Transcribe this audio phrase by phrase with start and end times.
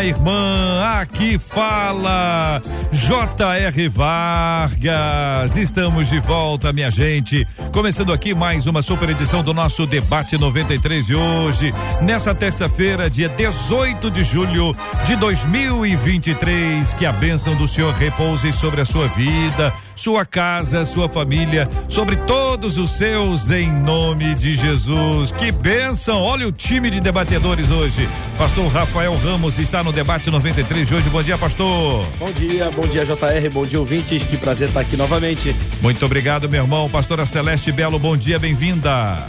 [0.00, 0.82] minha irmã.
[1.00, 2.60] Aqui fala
[2.90, 3.88] J.R.
[3.88, 5.56] Vargas.
[5.56, 7.46] Estamos de volta, minha gente.
[7.72, 13.28] Começando aqui mais uma super edição do nosso Debate 93 de hoje, nessa terça-feira, dia
[13.28, 14.74] 18 de julho
[15.06, 16.92] de 2023.
[16.94, 22.16] Que a bênção do Senhor repouse sobre a sua vida sua casa, sua família, sobre
[22.16, 25.30] todos os seus, em nome de Jesus.
[25.30, 26.22] Que bênção!
[26.22, 28.08] Olha o time de debatedores hoje.
[28.38, 31.10] Pastor Rafael Ramos está no debate 93 de hoje.
[31.10, 32.06] Bom dia, pastor.
[32.18, 34.24] Bom dia, bom dia, JR, bom dia, ouvintes.
[34.24, 35.54] Que prazer estar aqui novamente.
[35.82, 36.88] Muito obrigado, meu irmão.
[36.88, 39.26] Pastora Celeste Belo, bom dia, bem-vinda.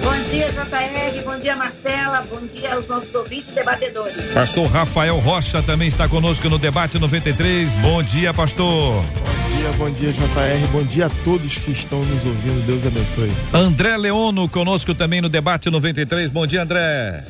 [0.00, 1.22] Bom dia, JR.
[1.24, 2.24] Bom dia, Marcela.
[2.30, 4.32] Bom dia aos nossos ouvintes e debatedores.
[4.32, 7.68] Pastor Rafael Rocha também está conosco no debate 93.
[7.74, 9.02] Bom dia, pastor.
[9.02, 10.66] Bom dia, bom dia, JR.
[10.70, 12.64] Bom dia a todos que estão nos ouvindo.
[12.64, 13.32] Deus abençoe.
[13.52, 16.30] André Leono conosco também no debate 93.
[16.30, 17.24] Bom dia, André.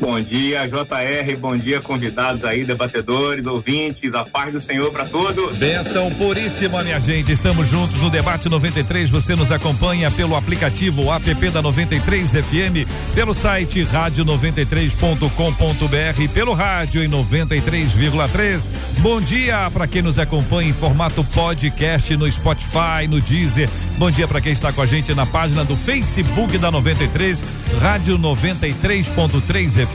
[0.00, 1.38] Bom dia, JR.
[1.38, 4.14] Bom dia, convidados aí, debatedores, ouvintes.
[4.14, 5.58] A paz do Senhor para todos.
[5.58, 7.30] Benção puríssima, minha gente.
[7.30, 9.10] Estamos juntos no Debate 93.
[9.10, 17.08] Você nos acompanha pelo aplicativo app da 93 FM, pelo site rádio93.com.br, pelo rádio em
[17.08, 18.70] 93,3.
[19.00, 23.68] Bom dia para quem nos acompanha em formato podcast no Spotify, no Deezer.
[23.98, 27.44] Bom dia para quem está com a gente na página do Facebook da 93,
[27.82, 29.89] Rádio 93.3 FM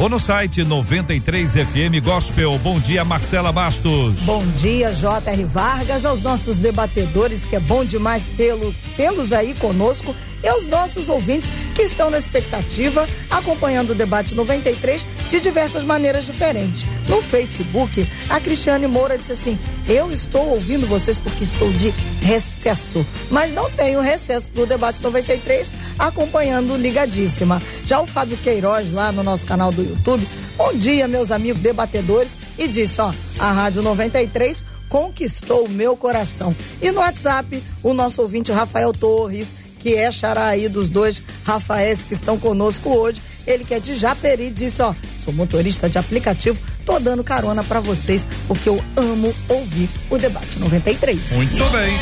[0.00, 2.58] ou no site 93 FM Gospel.
[2.58, 4.14] Bom dia, Marcela Bastos.
[4.22, 5.44] Bom dia, J.R.
[5.44, 11.08] Vargas, aos nossos debatedores, que é bom demais tê-lo, tê-los aí conosco e aos nossos
[11.08, 16.84] ouvintes que estão na expectativa, acompanhando o debate 93 de diversas maneiras diferentes.
[17.08, 21.90] No Facebook, a Cristiane Moura disse assim: Eu estou ouvindo vocês porque estou de
[22.20, 27.60] recesso, mas não tenho recesso do debate 93 acompanhando ligadíssima.
[27.88, 30.28] Já o Fábio Queiroz, lá no nosso canal do YouTube,
[30.58, 36.54] bom dia, meus amigos debatedores, e disse: Ó, a Rádio 93 conquistou o meu coração.
[36.82, 42.04] E no WhatsApp, o nosso ouvinte Rafael Torres que é xará aí dos dois Rafaéis
[42.04, 43.22] que estão conosco hoje.
[43.46, 44.94] Ele que é de Japeri, disse, ó,
[45.24, 50.58] sou motorista de aplicativo, tô dando carona para vocês, porque eu amo ouvir o debate
[50.58, 51.32] 93.
[51.32, 51.98] Muito bem.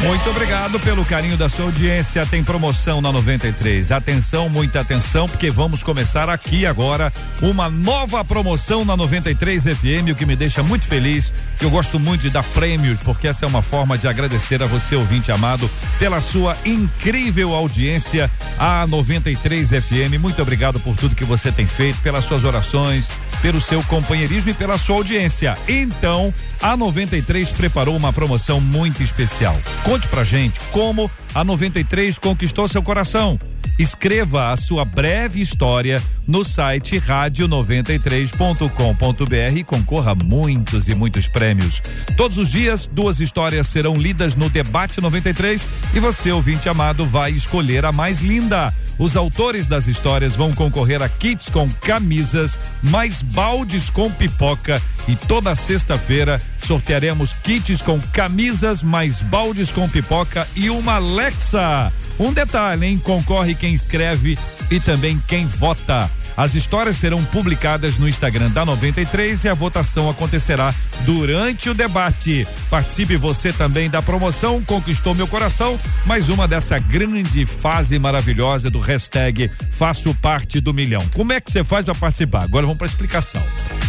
[0.00, 2.24] Muito obrigado pelo carinho da sua audiência.
[2.24, 3.92] Tem promoção na 93.
[3.92, 10.14] Atenção, muita atenção, porque vamos começar aqui agora uma nova promoção na 93 FM, o
[10.14, 11.30] que me deixa muito feliz.
[11.60, 14.96] Eu gosto muito de dar prêmios, porque essa é uma forma de agradecer a você,
[14.96, 20.18] ouvinte amado, pela sua incrível audiência à 93 FM.
[20.18, 23.06] Muito obrigado por tudo que você tem feito, pelas suas orações,
[23.44, 25.58] pelo seu companheirismo e pela sua audiência.
[25.68, 26.32] Então,
[26.62, 29.54] a 93 preparou uma promoção muito especial.
[29.82, 33.38] Conte pra gente como a 93 conquistou seu coração.
[33.78, 41.82] Escreva a sua breve história no site rádio93.com.br e concorra a muitos e muitos prêmios.
[42.16, 47.32] Todos os dias, duas histórias serão lidas no Debate 93 e você, ouvinte amado, vai
[47.32, 48.72] escolher a mais linda.
[48.98, 55.16] Os autores das histórias vão concorrer a kits com camisas, mais baldes com pipoca e
[55.16, 61.92] toda sexta-feira sortearemos kits com camisas, mais baldes com pipoca e uma Alexa.
[62.18, 62.98] Um detalhe, hein?
[62.98, 64.38] Concorre quem escreve
[64.70, 66.08] e também quem vota.
[66.36, 70.74] As histórias serão publicadas no Instagram da 93 e a votação acontecerá
[71.04, 72.46] durante o debate.
[72.68, 78.80] Participe você também da promoção Conquistou Meu Coração, mais uma dessa grande fase maravilhosa do
[78.84, 81.04] hashtag Faço Parte do Milhão.
[81.14, 82.42] Como é que você faz para participar?
[82.42, 83.42] Agora vamos para a explicação.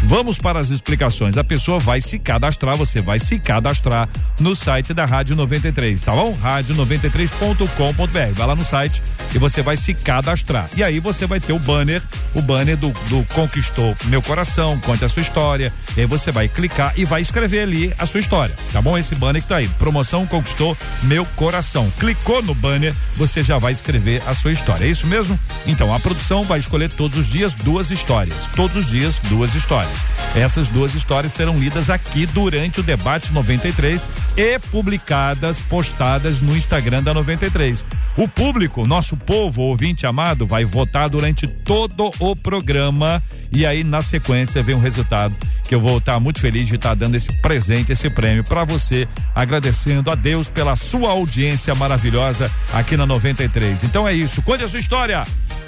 [0.04, 1.38] Vamos para as explicações.
[1.38, 4.08] A pessoa vai se cadastrar, você vai se cadastrar
[4.40, 6.38] no site da Rádio 93, tá bom?
[6.42, 8.34] Rádio93.com.br.
[8.34, 9.02] Vai lá no site
[9.34, 10.70] e você vai se cadastrar.
[10.76, 12.02] E aí você vai ter o banner
[12.36, 15.74] o banner do, do Conquistou Meu Coração, conte a sua história.
[15.96, 18.98] E aí você vai clicar e vai escrever ali a sua história, tá bom?
[18.98, 21.92] Esse banner que tá aí, promoção Conquistou Meu Coração.
[22.00, 24.85] Clicou no banner, você já vai escrever a sua história.
[24.86, 25.40] É isso mesmo?
[25.66, 28.46] Então, a produção vai escolher todos os dias duas histórias.
[28.56, 30.06] Todos os dias, duas histórias.
[30.36, 34.06] Essas duas histórias serão lidas aqui durante o debate 93
[34.38, 37.84] e publicadas, postadas no Instagram da 93.
[38.16, 43.24] O público, nosso povo ouvinte amado, vai votar durante todo o programa
[43.56, 46.94] e aí na sequência vem um resultado que eu vou estar muito feliz de estar
[46.94, 52.98] dando esse presente, esse prêmio para você, agradecendo a Deus pela sua audiência maravilhosa aqui
[52.98, 53.86] na 93.
[53.86, 54.42] Então é isso.
[54.42, 55.26] Conte a sua história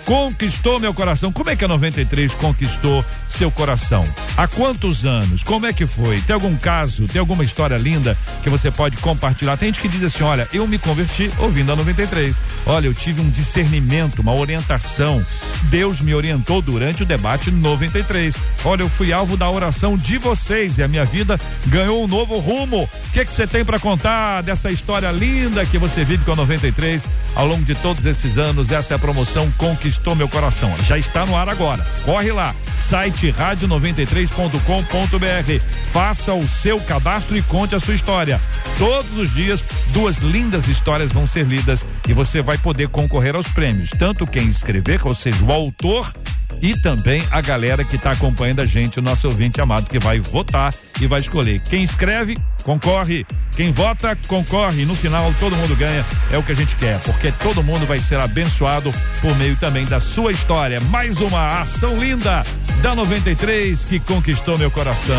[0.08, 1.34] conquistou meu coração.
[1.34, 4.08] Como é que a 93 conquistou seu coração?
[4.38, 5.44] Há quantos anos?
[5.44, 6.22] Como é que foi?
[6.22, 9.58] Tem algum caso, tem alguma história linda que você pode compartilhar?
[9.58, 12.38] Tem gente que diz assim: olha, eu me converti ouvindo a 93.
[12.66, 15.26] Olha, eu tive um discernimento, uma orientação.
[15.64, 18.34] Deus me orientou durante o debate 93.
[18.64, 22.40] Olha, eu fui alvo da oração de vocês e a minha vida ganhou um novo
[22.40, 22.84] rumo.
[22.84, 26.36] O que que você tem para contar dessa história linda que você vive com a
[26.38, 27.06] 93
[27.36, 28.72] ao longo de todos esses anos?
[28.72, 30.74] Essa é a promoção Conquistou conquistou meu coração.
[30.86, 31.86] Já está no ar agora.
[32.04, 35.64] Corre lá, site rádio93.com.br.
[35.92, 38.40] Faça o seu cadastro e conte a sua história.
[38.78, 43.48] Todos os dias, duas lindas histórias vão ser lidas e você vai poder concorrer aos
[43.48, 43.90] prêmios.
[43.92, 46.14] Tanto quem escrever, ou seja, o autor
[46.62, 50.20] e também a galera que está acompanhando a gente, o nosso ouvinte amado, que vai
[50.20, 51.62] votar e vai escolher.
[51.62, 52.38] Quem escreve,
[52.68, 53.26] concorre.
[53.56, 54.84] Quem vota, concorre.
[54.84, 56.06] No final, todo mundo ganha.
[56.30, 59.86] É o que a gente quer, porque todo mundo vai ser abençoado por meio também
[59.86, 60.82] da sua história.
[60.82, 62.44] Mais uma ação linda
[62.82, 65.16] da 93 que conquistou meu coração.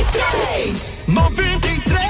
[0.00, 0.98] 93!
[1.06, 2.06] 93!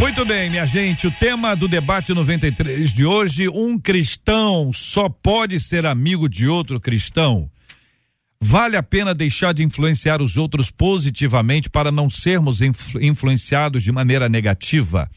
[0.00, 5.60] Muito bem, minha gente, o tema do debate 93 de hoje, um cristão só pode
[5.60, 7.48] ser amigo de outro cristão.
[8.40, 13.90] Vale a pena deixar de influenciar os outros positivamente para não sermos influ influenciados de
[13.90, 15.10] maneira negativa?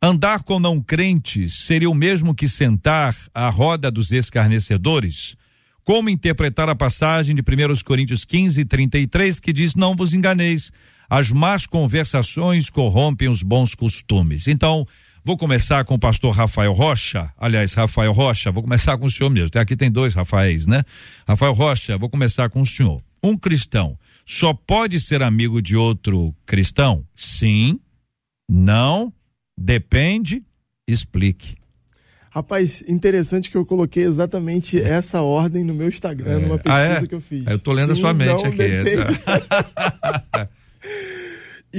[0.00, 5.34] Andar com não crentes seria o mesmo que sentar à roda dos escarnecedores?
[5.82, 10.70] Como interpretar a passagem de 1 Coríntios 15, 33, que diz: Não vos enganeis,
[11.08, 14.46] as más conversações corrompem os bons costumes.
[14.46, 14.86] Então,
[15.28, 17.30] vou começar com o pastor Rafael Rocha.
[17.36, 19.50] Aliás, Rafael Rocha, vou começar com o senhor mesmo.
[19.56, 20.82] Aqui tem dois Rafaéis, né?
[21.26, 22.98] Rafael Rocha, vou começar com o senhor.
[23.22, 23.94] Um cristão
[24.24, 27.04] só pode ser amigo de outro cristão?
[27.14, 27.78] Sim,
[28.50, 29.12] não,
[29.54, 30.42] depende,
[30.88, 31.56] explique.
[32.30, 36.38] Rapaz, interessante que eu coloquei exatamente essa ordem no meu Instagram, é.
[36.38, 37.06] numa pesquisa ah, é?
[37.06, 37.46] que eu fiz.
[37.46, 38.58] Eu tô lendo Sim, a sua mente aqui.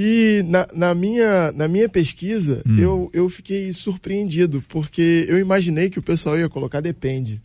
[0.02, 2.78] E na, na, minha, na minha pesquisa, hum.
[2.78, 7.38] eu, eu fiquei surpreendido, porque eu imaginei que o pessoal ia colocar depende.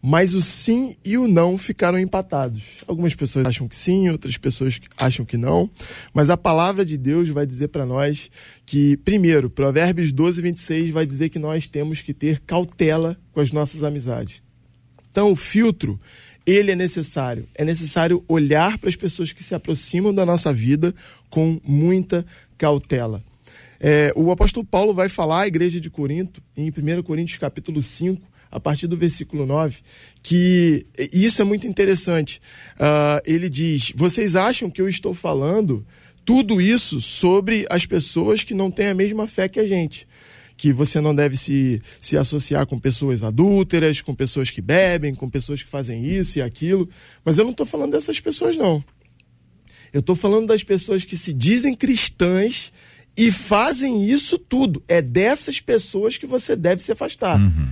[0.00, 2.62] Mas o sim e o não ficaram empatados.
[2.86, 5.68] Algumas pessoas acham que sim, outras pessoas acham que não.
[6.14, 8.30] Mas a palavra de Deus vai dizer para nós
[8.64, 13.52] que, primeiro, Provérbios 12, 26 vai dizer que nós temos que ter cautela com as
[13.52, 14.40] nossas amizades.
[15.10, 16.00] Então, o filtro
[16.46, 17.48] ele é necessário.
[17.54, 20.94] É necessário olhar para as pessoas que se aproximam da nossa vida
[21.28, 22.24] com muita
[22.56, 23.22] cautela.
[23.80, 28.20] É, o apóstolo Paulo vai falar à igreja de Corinto, em 1 Coríntios capítulo 5,
[28.50, 29.76] a partir do versículo 9,
[30.22, 32.40] que isso é muito interessante.
[32.74, 35.86] Uh, ele diz: Vocês acham que eu estou falando
[36.24, 40.06] tudo isso sobre as pessoas que não têm a mesma fé que a gente?
[40.58, 45.30] Que você não deve se, se associar com pessoas adúlteras, com pessoas que bebem, com
[45.30, 46.88] pessoas que fazem isso e aquilo.
[47.24, 48.84] Mas eu não estou falando dessas pessoas, não.
[49.92, 52.72] Eu estou falando das pessoas que se dizem cristãs
[53.16, 54.82] e fazem isso tudo.
[54.88, 57.40] É dessas pessoas que você deve se afastar.
[57.40, 57.68] Uhum.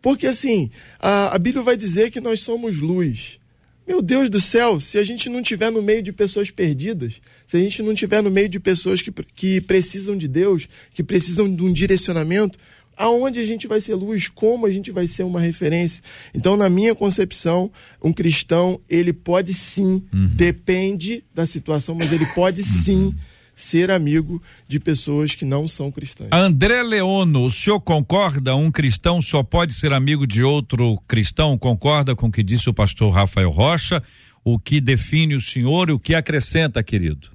[0.00, 3.39] Porque assim, a, a Bíblia vai dizer que nós somos luz.
[3.86, 7.56] Meu Deus do céu, se a gente não tiver no meio de pessoas perdidas, se
[7.56, 11.52] a gente não tiver no meio de pessoas que, que precisam de Deus, que precisam
[11.52, 12.58] de um direcionamento,
[12.96, 16.04] aonde a gente vai ser luz, como a gente vai ser uma referência.
[16.34, 17.72] Então, na minha concepção,
[18.04, 20.30] um cristão, ele pode sim, uhum.
[20.34, 22.66] depende da situação, mas ele pode uhum.
[22.66, 23.14] sim
[23.60, 26.28] ser amigo de pessoas que não são cristãs.
[26.32, 28.54] André Leono, o senhor concorda?
[28.54, 31.58] Um cristão só pode ser amigo de outro cristão?
[31.58, 34.02] Concorda com o que disse o pastor Rafael Rocha?
[34.44, 37.30] O que define o senhor e o que acrescenta, querido?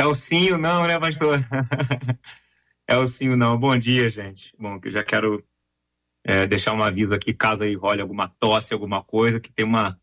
[0.00, 1.44] É o sim ou não, né, pastor?
[2.88, 3.58] é o sim ou não.
[3.58, 4.54] Bom dia, gente.
[4.58, 5.44] Bom, que eu já quero
[6.24, 9.98] é, deixar um aviso aqui, caso aí role alguma tosse, alguma coisa, que tem uma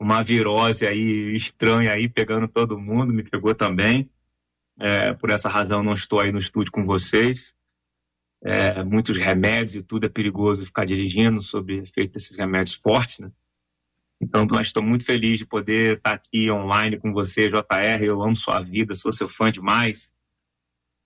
[0.00, 4.10] uma virose aí estranha aí pegando todo mundo, me pegou também.
[4.80, 7.54] É, por essa razão não estou aí no estúdio com vocês.
[8.42, 13.30] É, muitos remédios e tudo é perigoso ficar dirigindo sobre efeito desses remédios fortes, né?
[14.20, 18.02] Então, estou muito feliz de poder estar aqui online com você, JR.
[18.02, 20.14] Eu amo sua vida, sou seu fã demais.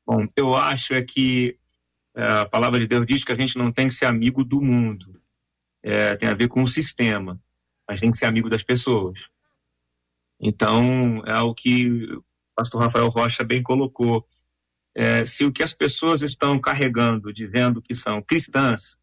[0.07, 1.59] Bom, eu acho é que
[2.15, 4.61] é, a palavra de Deus diz que a gente não tem que ser amigo do
[4.61, 5.21] mundo.
[5.83, 7.41] É, tem a ver com o sistema
[7.89, 9.19] mas tem que ser amigo das pessoas.
[10.41, 14.27] Então, é o que o pastor Rafael Rocha bem colocou.
[14.95, 18.99] É, se o que as pessoas estão carregando, dizendo que são cristãs,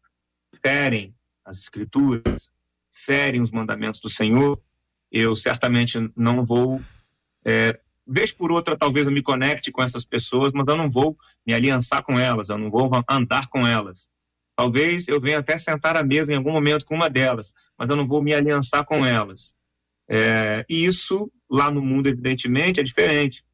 [0.64, 1.14] ferem
[1.44, 2.50] as escrituras,
[2.90, 4.60] ferem os mandamentos do Senhor,
[5.10, 6.80] eu certamente não vou.
[7.44, 11.16] É, vez por outra, talvez eu me conecte com essas pessoas, mas eu não vou
[11.46, 14.08] me aliançar com elas, eu não vou andar com elas.
[14.56, 17.96] Talvez eu venha até sentar à mesa em algum momento com uma delas, mas eu
[17.96, 19.54] não vou me aliançar com elas.
[20.08, 23.44] É, e isso, lá no mundo, evidentemente, é diferente.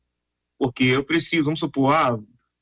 [0.59, 2.17] Porque eu preciso, vamos supor, ah,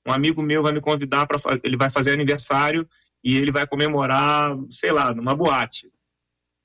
[0.07, 1.39] um amigo meu vai me convidar para.
[1.63, 2.89] Ele vai fazer aniversário
[3.23, 5.91] e ele vai comemorar, sei lá, numa boate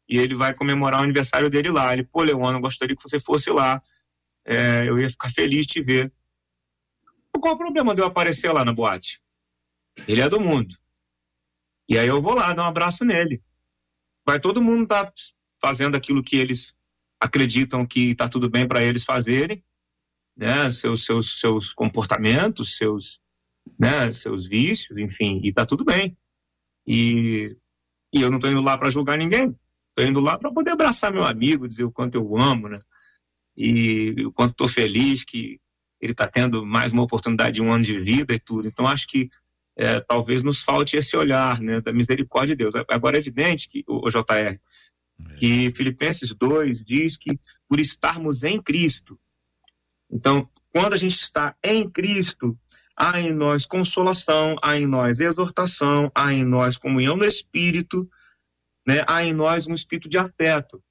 [0.08, 1.94] e ele vai comemorar o aniversário dele lá.
[1.94, 3.82] Ele, pô, Leon, eu gostaria que você fosse lá.
[4.46, 6.12] É, eu ia ficar feliz de te ver.
[7.40, 9.20] Qual o problema de eu aparecer lá na boate?
[10.08, 10.76] Ele é do mundo.
[11.88, 13.42] E aí eu vou lá dar um abraço nele.
[14.26, 15.14] Vai todo mundo estar tá
[15.62, 16.76] fazendo aquilo que eles
[17.20, 19.64] acreditam que está tudo bem para eles fazerem,
[20.36, 20.70] né?
[20.72, 23.20] Seus, seus, seus comportamentos, seus,
[23.80, 24.12] né?
[24.12, 26.18] Seus vícios, enfim, e está tudo bem.
[26.88, 27.56] E,
[28.14, 29.56] e eu não estou indo lá para julgar ninguém.
[29.90, 32.82] Estou indo lá para poder abraçar meu amigo, dizer o quanto eu amo, né?
[33.56, 35.60] E o quanto estou feliz que
[36.02, 38.68] ele está tendo mais uma oportunidade de um ano de vida e tudo.
[38.68, 39.30] Então, acho que
[39.78, 42.74] é, talvez nos falte esse olhar né, da misericórdia de Deus.
[42.90, 44.60] Agora, é evidente que, o, o JR, é.
[45.38, 49.20] que Filipenses 2 diz que por estarmos em Cristo.
[50.10, 52.58] Então, quando a gente está em Cristo,
[52.96, 58.10] há em nós consolação, há em nós exortação, há em nós comunhão no Espírito,
[58.88, 60.82] né, há em nós um espírito de afeto.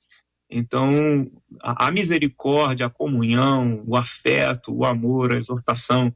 [0.50, 1.30] Então,
[1.62, 6.14] a, a misericórdia, a comunhão, o afeto, o amor, a exortação,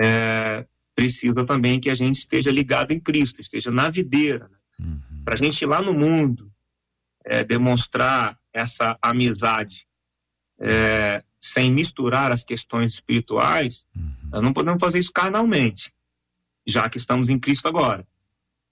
[0.00, 4.48] é, precisa também que a gente esteja ligado em Cristo, esteja na videira.
[4.48, 4.58] Né?
[4.80, 5.22] Uhum.
[5.24, 6.50] Para a gente ir lá no mundo,
[7.24, 9.86] é, demonstrar essa amizade
[10.60, 14.30] é, sem misturar as questões espirituais, uhum.
[14.30, 15.92] nós não podemos fazer isso carnalmente,
[16.66, 18.06] já que estamos em Cristo agora.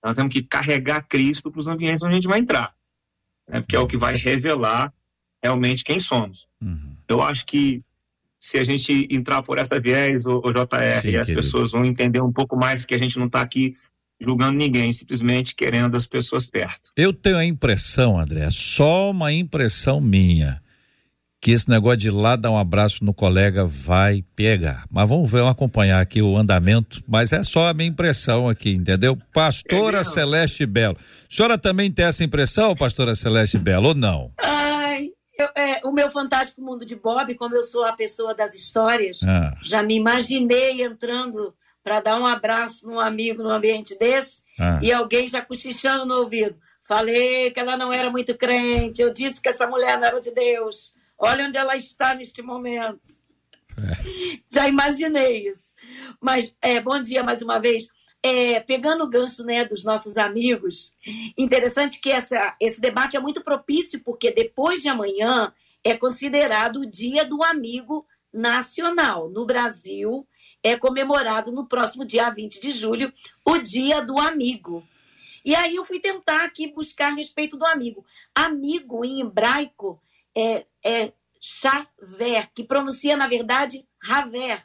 [0.02, 2.74] Nós temos que carregar Cristo para os ambientes onde a gente vai entrar,
[3.48, 3.60] né?
[3.60, 4.92] porque é o que vai revelar
[5.42, 6.48] realmente quem somos.
[6.60, 6.96] Uhum.
[7.08, 7.82] Eu acho que
[8.42, 12.20] se a gente entrar por essa viés, o, o JR, Sim, as pessoas vão entender
[12.20, 13.76] um pouco mais que a gente não está aqui
[14.20, 16.90] julgando ninguém, simplesmente querendo as pessoas perto.
[16.96, 20.60] Eu tenho a impressão, André, só uma impressão minha,
[21.40, 24.86] que esse negócio de ir lá dar um abraço no colega vai pegar.
[24.90, 28.72] Mas vamos ver, vamos acompanhar aqui o andamento, mas é só a minha impressão aqui,
[28.72, 29.16] entendeu?
[29.32, 30.96] Pastora é Celeste Belo.
[30.98, 34.32] A senhora também tem essa impressão, pastora Celeste Belo, ou não?
[35.42, 39.20] Eu, é, o meu fantástico mundo de Bob, como eu sou a pessoa das histórias,
[39.24, 39.52] ah.
[39.62, 44.78] já me imaginei entrando para dar um abraço num amigo num ambiente desse ah.
[44.80, 46.56] e alguém já cochichando no ouvido.
[46.82, 50.32] Falei que ela não era muito crente, eu disse que essa mulher não era de
[50.32, 50.94] Deus.
[51.18, 53.00] Olha onde ela está neste momento.
[53.78, 54.42] É.
[54.52, 55.72] Já imaginei isso.
[56.20, 57.86] Mas, é, bom dia mais uma vez.
[58.22, 60.94] É, pegando o gancho né, dos nossos amigos,
[61.36, 65.52] interessante que essa, esse debate é muito propício, porque depois de amanhã
[65.82, 69.28] é considerado o Dia do Amigo Nacional.
[69.28, 70.26] No Brasil,
[70.62, 73.12] é comemorado no próximo dia 20 de julho,
[73.44, 74.86] o Dia do Amigo.
[75.44, 78.04] E aí eu fui tentar aqui buscar respeito do amigo.
[78.34, 80.00] Amigo em hebraico
[80.36, 84.62] é, é chaver, que pronuncia, na verdade, raver.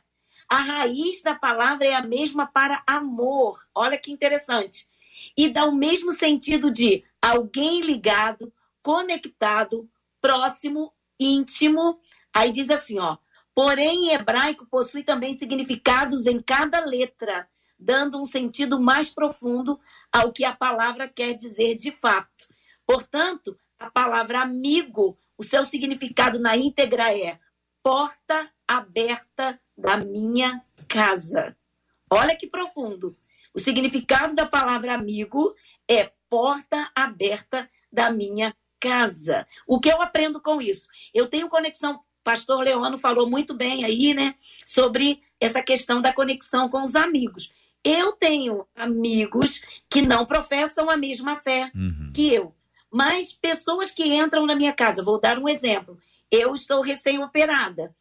[0.49, 3.59] A raiz da palavra é a mesma para amor.
[3.75, 4.87] Olha que interessante.
[5.35, 9.89] E dá o mesmo sentido de alguém ligado, conectado,
[10.21, 11.99] próximo, íntimo.
[12.33, 13.17] Aí diz assim, ó.
[13.53, 19.79] Porém, em hebraico possui também significados em cada letra, dando um sentido mais profundo
[20.11, 22.47] ao que a palavra quer dizer de fato.
[22.85, 27.39] Portanto, a palavra amigo o seu significado na íntegra é
[27.83, 31.55] porta aberta da minha casa.
[32.09, 33.15] Olha que profundo.
[33.53, 35.55] O significado da palavra amigo
[35.87, 39.47] é porta aberta da minha casa.
[39.65, 40.87] O que eu aprendo com isso?
[41.13, 42.01] Eu tenho conexão.
[42.23, 47.51] Pastor Leono falou muito bem aí, né, sobre essa questão da conexão com os amigos.
[47.83, 52.11] Eu tenho amigos que não professam a mesma fé uhum.
[52.13, 52.53] que eu.
[52.91, 55.97] Mas pessoas que entram na minha casa, vou dar um exemplo.
[56.29, 57.95] Eu estou recém-operada.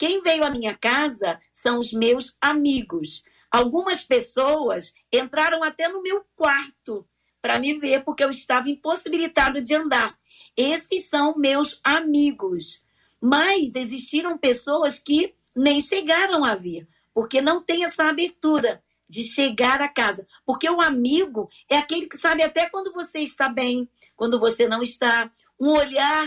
[0.00, 3.22] Quem veio à minha casa são os meus amigos.
[3.50, 7.06] Algumas pessoas entraram até no meu quarto
[7.42, 10.18] para me ver, porque eu estava impossibilitada de andar.
[10.56, 12.82] Esses são meus amigos.
[13.20, 19.82] Mas existiram pessoas que nem chegaram a vir, porque não tem essa abertura de chegar
[19.82, 20.26] a casa.
[20.46, 24.80] Porque o amigo é aquele que sabe até quando você está bem, quando você não
[24.80, 25.30] está.
[25.60, 26.26] Um olhar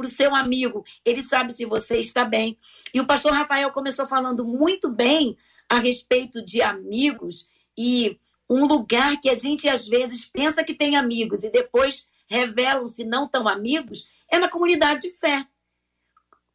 [0.00, 2.56] para o seu amigo, ele sabe se você está bem.
[2.94, 5.36] E o pastor Rafael começou falando muito bem
[5.68, 10.96] a respeito de amigos e um lugar que a gente às vezes pensa que tem
[10.96, 15.46] amigos e depois revelam-se não tão amigos, é na comunidade de fé.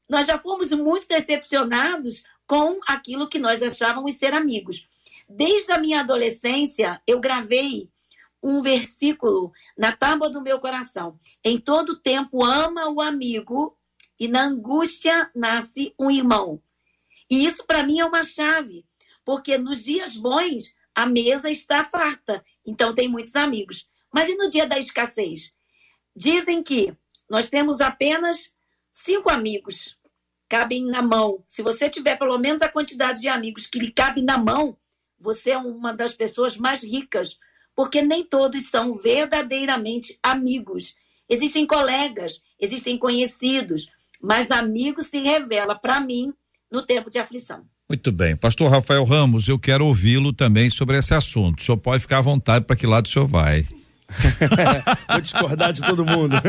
[0.09, 4.87] Nós já fomos muito decepcionados com aquilo que nós achávamos ser amigos.
[5.29, 7.89] Desde a minha adolescência, eu gravei
[8.45, 11.19] um versículo na tábua do meu coração.
[11.43, 13.75] Em todo tempo ama o amigo
[14.19, 16.61] e na angústia nasce um irmão.
[17.27, 18.85] E isso para mim é uma chave,
[19.25, 23.89] porque nos dias bons a mesa está farta, então tem muitos amigos.
[24.13, 25.51] Mas e no dia da escassez?
[26.15, 26.95] Dizem que
[27.27, 28.53] nós temos apenas
[28.91, 29.97] cinco amigos,
[30.47, 31.43] cabem na mão.
[31.47, 34.77] Se você tiver pelo menos a quantidade de amigos que lhe cabe na mão,
[35.17, 37.39] você é uma das pessoas mais ricas,
[37.75, 40.93] porque nem todos são verdadeiramente amigos.
[41.29, 43.89] Existem colegas, existem conhecidos,
[44.21, 46.33] mas amigo se revela para mim
[46.71, 47.63] no tempo de aflição.
[47.87, 48.35] Muito bem.
[48.35, 51.59] Pastor Rafael Ramos, eu quero ouvi-lo também sobre esse assunto.
[51.59, 53.65] O senhor pode ficar à vontade para que lado o senhor vai.
[55.09, 56.35] Vou discordar de todo mundo.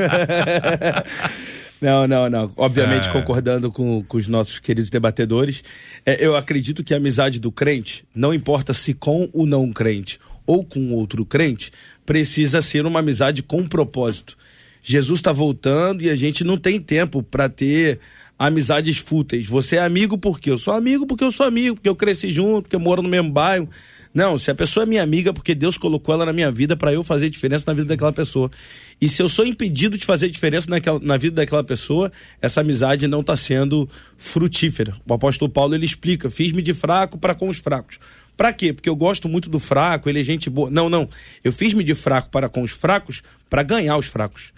[1.78, 2.50] Não, não, não.
[2.56, 3.12] Obviamente, é.
[3.12, 5.62] concordando com, com os nossos queridos debatedores,
[6.06, 10.18] é, eu acredito que a amizade do crente, não importa se com o não crente
[10.46, 11.72] ou com outro crente,
[12.04, 14.36] precisa ser uma amizade com propósito.
[14.82, 17.98] Jesus está voltando e a gente não tem tempo para ter
[18.38, 19.46] amizades fúteis.
[19.46, 22.62] Você é amigo porque eu sou amigo, porque eu sou amigo, porque eu cresci junto,
[22.62, 23.68] porque eu moro no mesmo bairro.
[24.16, 26.90] Não, se a pessoa é minha amiga, porque Deus colocou ela na minha vida para
[26.90, 28.50] eu fazer diferença na vida daquela pessoa.
[28.98, 32.10] E se eu sou impedido de fazer diferença naquela, na vida daquela pessoa,
[32.40, 33.86] essa amizade não está sendo
[34.16, 34.94] frutífera.
[35.06, 37.98] O apóstolo Paulo ele explica: fiz-me de fraco para com os fracos.
[38.36, 38.72] Para quê?
[38.72, 40.70] Porque eu gosto muito do fraco, ele é gente boa.
[40.70, 41.08] Não, não.
[41.42, 44.52] Eu fiz-me de fraco para com os fracos para ganhar os fracos.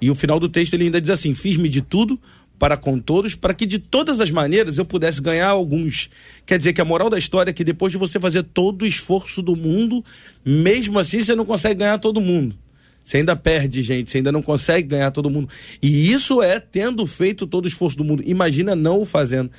[0.00, 2.20] E o final do texto ele ainda diz assim: fiz-me de tudo
[2.58, 6.08] para com todos, para que de todas as maneiras eu pudesse ganhar alguns.
[6.46, 8.86] Quer dizer que a moral da história é que depois de você fazer todo o
[8.86, 10.04] esforço do mundo,
[10.44, 12.56] mesmo assim você não consegue ganhar todo mundo.
[13.04, 15.50] Você ainda perde gente, você ainda não consegue ganhar todo mundo.
[15.82, 18.22] E isso é tendo feito todo o esforço do mundo.
[18.24, 19.50] Imagina não o fazendo.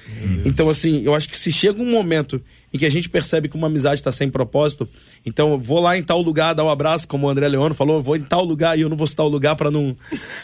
[0.44, 2.42] Então, assim, eu acho que se chega um momento
[2.74, 4.88] em que a gente percebe que uma amizade está sem propósito,
[5.25, 8.01] então eu vou lá em tal lugar dar um abraço, como o André Leone falou,
[8.01, 9.96] vou em tal lugar e eu não vou citar o lugar para não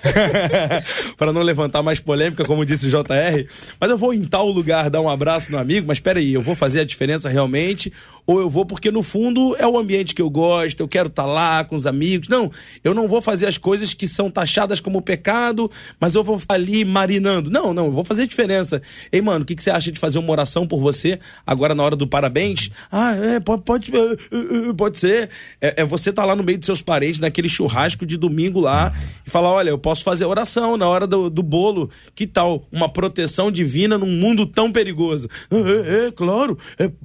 [1.17, 3.45] para não levantar mais polêmica, como disse o JR,
[3.77, 6.41] mas eu vou em tal lugar dar um abraço no amigo, mas espera aí, eu
[6.41, 7.91] vou fazer a diferença realmente
[8.25, 11.23] ou eu vou porque no fundo é o ambiente que eu gosto, eu quero estar
[11.23, 12.27] tá lá com os amigos.
[12.27, 12.51] Não,
[12.83, 16.85] eu não vou fazer as coisas que são taxadas como pecado, mas eu vou ali
[16.85, 17.49] marinando.
[17.49, 18.81] Não, não, eu vou fazer diferença.
[19.11, 21.83] Ei, mano, o que, que você acha de fazer uma oração por você agora na
[21.83, 22.69] hora do parabéns?
[22.91, 25.29] Ah, é, pode, pode, é, é, é, pode ser.
[25.59, 28.59] É, é você estar tá lá no meio dos seus parentes, naquele churrasco de domingo
[28.59, 28.93] lá,
[29.25, 31.89] e falar: olha, eu posso fazer oração na hora do, do bolo.
[32.15, 32.67] Que tal?
[32.71, 35.29] Uma proteção divina num mundo tão perigoso.
[35.51, 36.57] É, é claro,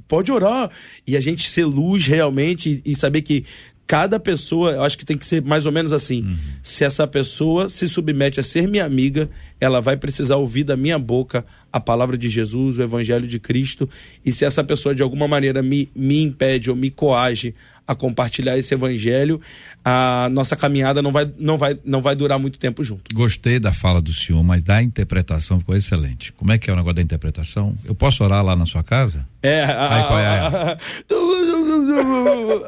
[0.09, 0.71] pode orar.
[1.07, 3.45] E a gente ser luz realmente e, e saber que
[3.87, 6.23] cada pessoa, eu acho que tem que ser mais ou menos assim.
[6.23, 6.37] Uhum.
[6.63, 10.99] Se essa pessoa se submete a ser minha amiga, ela vai precisar ouvir da minha
[10.99, 13.89] boca a palavra de Jesus, o evangelho de Cristo.
[14.25, 17.55] E se essa pessoa de alguma maneira me, me impede ou me coage
[17.87, 19.41] a compartilhar esse evangelho,
[19.85, 23.15] a nossa caminhada não vai, não vai, não vai durar muito tempo junto.
[23.15, 26.33] Gostei da fala do senhor, mas da interpretação ficou excelente.
[26.33, 27.77] Como é que é o negócio da interpretação?
[27.85, 29.27] Eu posso orar lá na sua casa?
[29.43, 30.27] É, a, Aí, qual é?
[30.27, 30.79] A,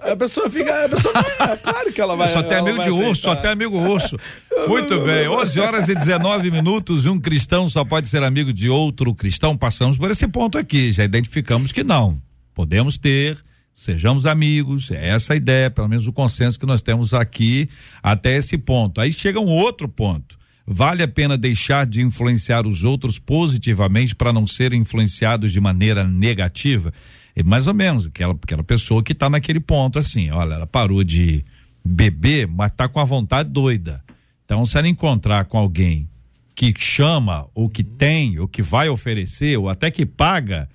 [0.12, 2.28] a, pessoa fica, a pessoa vai, é claro que ela vai.
[2.28, 4.16] Só tem amigo de urso, só tem amigo urso.
[4.68, 7.06] Muito bem, 11 horas e 19 minutos.
[7.06, 9.56] Um cristão só pode ser amigo de outro cristão.
[9.56, 12.20] Passamos por esse ponto aqui, já identificamos que não.
[12.54, 13.38] Podemos ter,
[13.78, 17.68] sejamos amigos, é essa a ideia, pelo menos o consenso que nós temos aqui
[18.02, 19.00] até esse ponto.
[19.00, 20.36] Aí chega um outro ponto.
[20.66, 26.02] Vale a pena deixar de influenciar os outros positivamente para não serem influenciados de maneira
[26.02, 26.92] negativa?
[27.36, 31.04] É mais ou menos aquela, aquela pessoa que está naquele ponto assim, olha, ela parou
[31.04, 31.44] de
[31.86, 34.02] beber, mas está com a vontade doida.
[34.44, 36.10] Então, se ela encontrar com alguém
[36.52, 40.68] que chama, ou que tem, ou que vai oferecer, ou até que paga,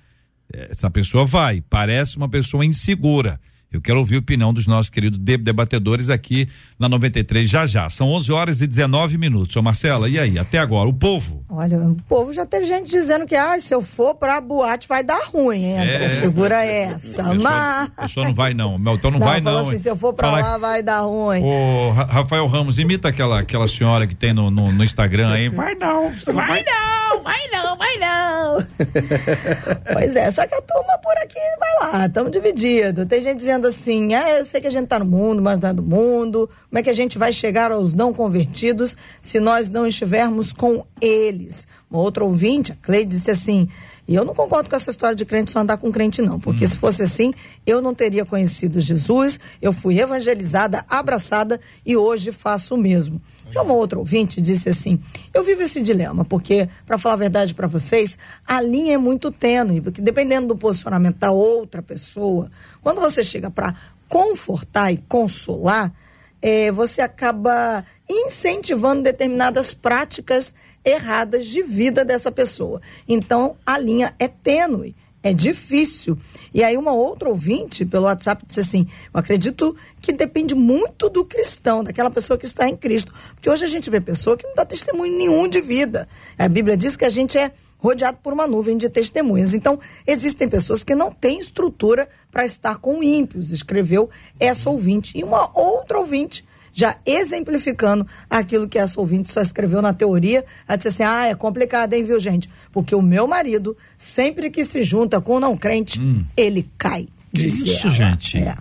[0.70, 1.60] essa pessoa vai.
[1.60, 3.40] Parece uma pessoa insegura.
[3.76, 7.90] Eu quero ouvir a opinião dos nossos queridos debatedores aqui na 93 já já.
[7.90, 9.54] São 11 horas e 19 minutos.
[9.56, 10.38] Ô Marcela, e aí?
[10.38, 11.44] Até agora, o povo?
[11.48, 15.02] Olha, o povo já teve gente dizendo que ah, se eu for pra boate vai
[15.02, 15.78] dar ruim, hein?
[15.78, 17.22] É, segura essa.
[17.22, 17.88] A pessoa, mas...
[17.88, 18.76] pessoa não vai não.
[18.76, 19.58] Então não, não vai não.
[19.58, 20.40] Assim, se eu for pra Fala...
[20.40, 21.42] lá vai dar ruim.
[21.42, 25.48] Ô Rafael Ramos, imita aquela, aquela senhora que tem no, no, no Instagram aí.
[25.48, 26.12] Vai não.
[26.26, 28.66] Vai, vai não, vai não, vai não.
[29.92, 33.06] pois é, só que a turma por aqui vai lá, estamos divididos.
[33.06, 35.68] Tem gente dizendo assim, ah, eu sei que a gente está no mundo, mas não
[35.68, 36.48] é do mundo.
[36.68, 40.84] Como é que a gente vai chegar aos não convertidos se nós não estivermos com
[41.00, 41.66] eles?
[41.90, 43.68] Uma outra ouvinte, a Cleide, disse assim,
[44.06, 46.38] E eu não concordo com essa história de crente só andar com crente, não.
[46.38, 46.68] Porque hum.
[46.68, 47.32] se fosse assim,
[47.66, 53.20] eu não teria conhecido Jesus, eu fui evangelizada, abraçada e hoje faço o mesmo.
[53.54, 55.00] Já uma outra ouvinte disse assim:
[55.32, 59.30] Eu vivo esse dilema, porque, para falar a verdade para vocês, a linha é muito
[59.30, 62.50] tênue, porque dependendo do posicionamento da outra pessoa,
[62.84, 63.74] quando você chega para
[64.08, 65.92] confortar e consolar,
[66.40, 72.82] é, você acaba incentivando determinadas práticas erradas de vida dessa pessoa.
[73.08, 74.94] Então, a linha é tênue.
[75.22, 76.18] É difícil.
[76.52, 81.24] E aí, uma outra ouvinte pelo WhatsApp disse assim: Eu acredito que depende muito do
[81.24, 83.10] cristão, daquela pessoa que está em Cristo.
[83.34, 86.06] Porque hoje a gente vê pessoa que não dá testemunho nenhum de vida.
[86.38, 87.52] A Bíblia diz que a gente é
[87.84, 89.52] rodeado por uma nuvem de testemunhas.
[89.52, 94.08] Então, existem pessoas que não têm estrutura para estar com ímpios, escreveu
[94.40, 95.18] essa ouvinte.
[95.18, 100.46] E uma outra ouvinte já exemplificando aquilo que essa ouvinte só escreveu na teoria.
[100.66, 102.48] Ela disse assim: ah, é complicado, hein, viu, gente?
[102.72, 106.24] Porque o meu marido, sempre que se junta com o não crente, hum.
[106.34, 107.06] ele cai.
[107.34, 107.94] Que isso, ela.
[107.94, 108.38] gente?
[108.38, 108.56] É.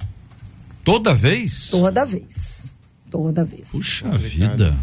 [0.83, 1.69] Toda vez?
[1.69, 2.75] Toda vez.
[3.09, 3.69] Toda vez.
[3.69, 4.51] Puxa complicado.
[4.51, 4.75] vida.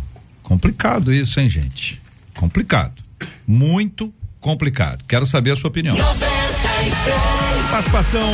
[0.42, 2.00] Complicado isso, hein, gente?
[2.35, 3.03] Complicado.
[3.46, 5.05] Muito complicado.
[5.07, 5.96] Quero saber a sua opinião.
[5.96, 7.50] 93.
[7.70, 8.28] Participação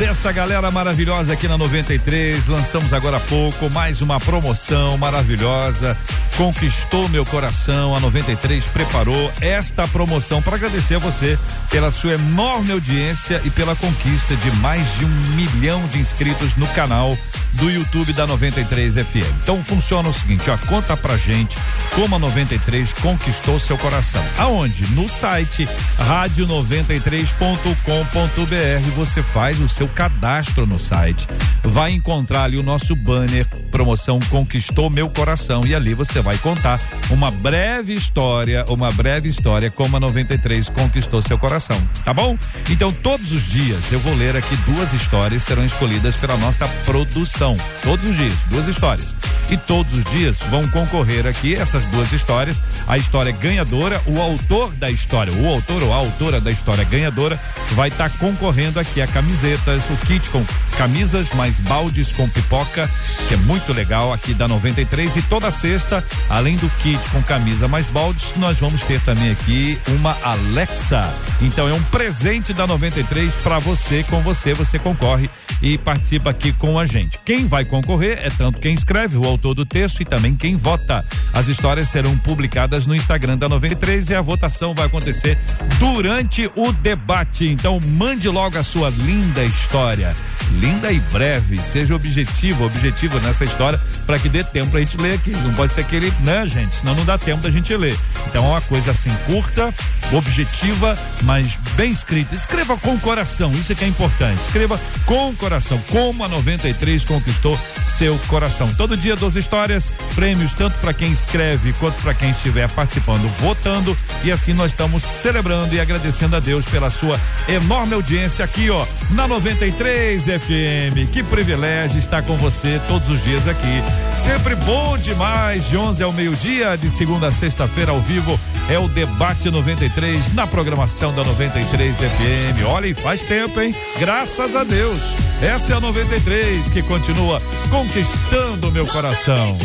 [0.00, 2.48] dessa galera maravilhosa aqui na 93.
[2.48, 5.96] Lançamos agora há pouco mais uma promoção maravilhosa.
[6.36, 7.94] Conquistou meu coração.
[7.94, 11.38] A 93 preparou esta promoção para agradecer a você
[11.70, 16.66] pela sua enorme audiência e pela conquista de mais de um milhão de inscritos no
[16.68, 17.16] canal
[17.52, 19.28] do YouTube da 93 FM.
[19.42, 21.56] Então funciona o seguinte, ó, conta pra gente
[21.94, 24.24] como a 93 conquistou seu coração.
[24.38, 24.84] Aonde?
[24.94, 31.26] No site rádio93.com.br você faz o seu cadastro no site.
[31.62, 36.80] Vai encontrar ali o nosso banner promoção Conquistou Meu Coração e ali você vai contar
[37.10, 42.36] uma breve história, uma breve história como a 93 conquistou seu coração, tá bom?
[42.68, 47.56] Então todos os dias eu vou ler aqui duas histórias serão escolhidas pela nossa produção.
[47.82, 49.14] Todos os dias, duas histórias.
[49.50, 52.56] E todos os dias vão concorrer aqui essas duas histórias.
[52.86, 57.38] A história ganhadora, o autor da história, o autor ou a autora da história ganhadora
[57.72, 60.44] vai estar tá concorrendo aqui a camisetas, o kit com
[60.76, 62.88] camisas mais baldes com pipoca,
[63.28, 67.66] que é muito legal aqui da 93 e toda sexta, além do kit com camisa
[67.68, 71.12] mais baldes, nós vamos ter também aqui uma Alexa.
[71.42, 75.28] Então é um presente da 93 para você, com você você concorre
[75.62, 77.18] e participa aqui com a gente.
[77.24, 81.04] Quem vai concorrer é tanto quem escreve, o autor do texto e também quem vota.
[81.32, 85.38] As histórias serão publicadas no Instagram da 93 e a votação vai acontecer
[85.78, 87.48] durante o debate.
[87.48, 90.14] Então mande logo a sua linda história
[90.58, 91.58] linda e breve.
[91.62, 95.30] Seja objetivo, objetivo nessa história, para que dê tempo pra gente ler aqui.
[95.30, 96.76] Não pode ser aquele, né, gente?
[96.76, 97.96] Senão não dá tempo da gente ler.
[98.26, 99.72] Então é uma coisa assim, curta,
[100.12, 102.34] objetiva, mas bem escrita.
[102.34, 104.40] Escreva com coração, isso é que é importante.
[104.42, 108.72] Escreva com coração, como a 93 conquistou seu coração.
[108.74, 113.96] Todo dia 12 histórias, prêmios tanto para quem escreve quanto para quem estiver participando, votando.
[114.24, 117.18] E assim nós estamos celebrando e agradecendo a Deus pela sua
[117.48, 121.10] enorme audiência aqui, ó, na 93 FM.
[121.12, 123.82] Que privilégio estar com você todos os dias aqui.
[124.16, 128.88] Sempre bom demais, de 11 ao meio-dia, de segunda a sexta-feira ao vivo, é o
[128.88, 132.66] Debate 93 na programação da 93 FM.
[132.66, 133.74] Olha, e faz tempo, hein?
[133.98, 135.00] Graças a Deus.
[135.40, 139.56] Essa é a 93 que continua conquistando meu coração.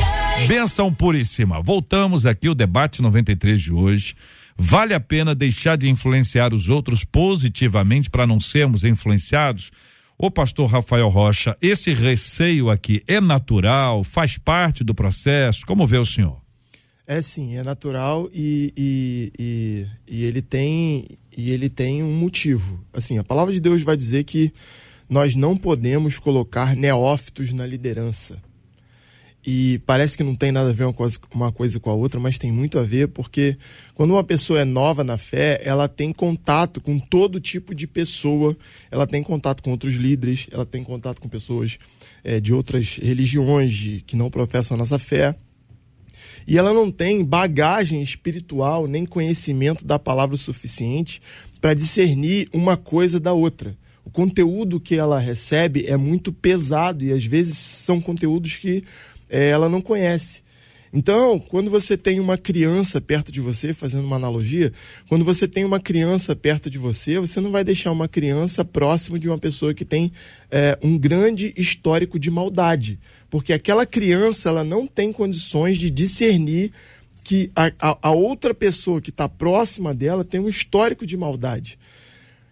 [0.48, 1.62] Benção puríssima.
[1.62, 4.16] Voltamos aqui o Debate 93 de hoje.
[4.58, 9.72] Vale a pena deixar de influenciar os outros positivamente para não sermos influenciados?
[10.18, 15.66] Ô pastor Rafael Rocha, esse receio aqui é natural, faz parte do processo?
[15.66, 16.42] Como vê o senhor?
[17.06, 22.84] É sim, é natural e, e, e, e ele tem e ele tem um motivo.
[22.94, 24.54] Assim, a palavra de Deus vai dizer que
[25.10, 28.42] nós não podemos colocar neófitos na liderança.
[29.46, 32.20] E parece que não tem nada a ver uma coisa, uma coisa com a outra,
[32.20, 33.56] mas tem muito a ver, porque
[33.94, 38.58] quando uma pessoa é nova na fé, ela tem contato com todo tipo de pessoa,
[38.90, 41.78] ela tem contato com outros líderes, ela tem contato com pessoas
[42.24, 45.36] é, de outras religiões de, que não professam a nossa fé.
[46.48, 51.22] E ela não tem bagagem espiritual nem conhecimento da palavra suficiente
[51.62, 53.78] para discernir uma coisa da outra.
[54.04, 58.84] O conteúdo que ela recebe é muito pesado e às vezes são conteúdos que
[59.30, 60.46] é, ela não conhece.
[60.96, 64.72] Então, quando você tem uma criança perto de você, fazendo uma analogia,
[65.10, 69.20] quando você tem uma criança perto de você, você não vai deixar uma criança próximo
[69.20, 70.10] de uma pessoa que tem
[70.50, 72.98] é, um grande histórico de maldade,
[73.30, 76.72] porque aquela criança ela não tem condições de discernir
[77.26, 81.78] que a, a, a outra pessoa que está próxima dela tem um histórico de maldade.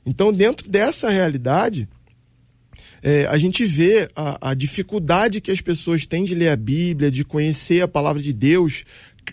[0.05, 1.87] Então, dentro dessa realidade,
[3.03, 7.11] é, a gente vê a, a, dificuldade que as pessoas têm de ler a Bíblia,
[7.11, 8.85] de conhecer a palavra de Deus,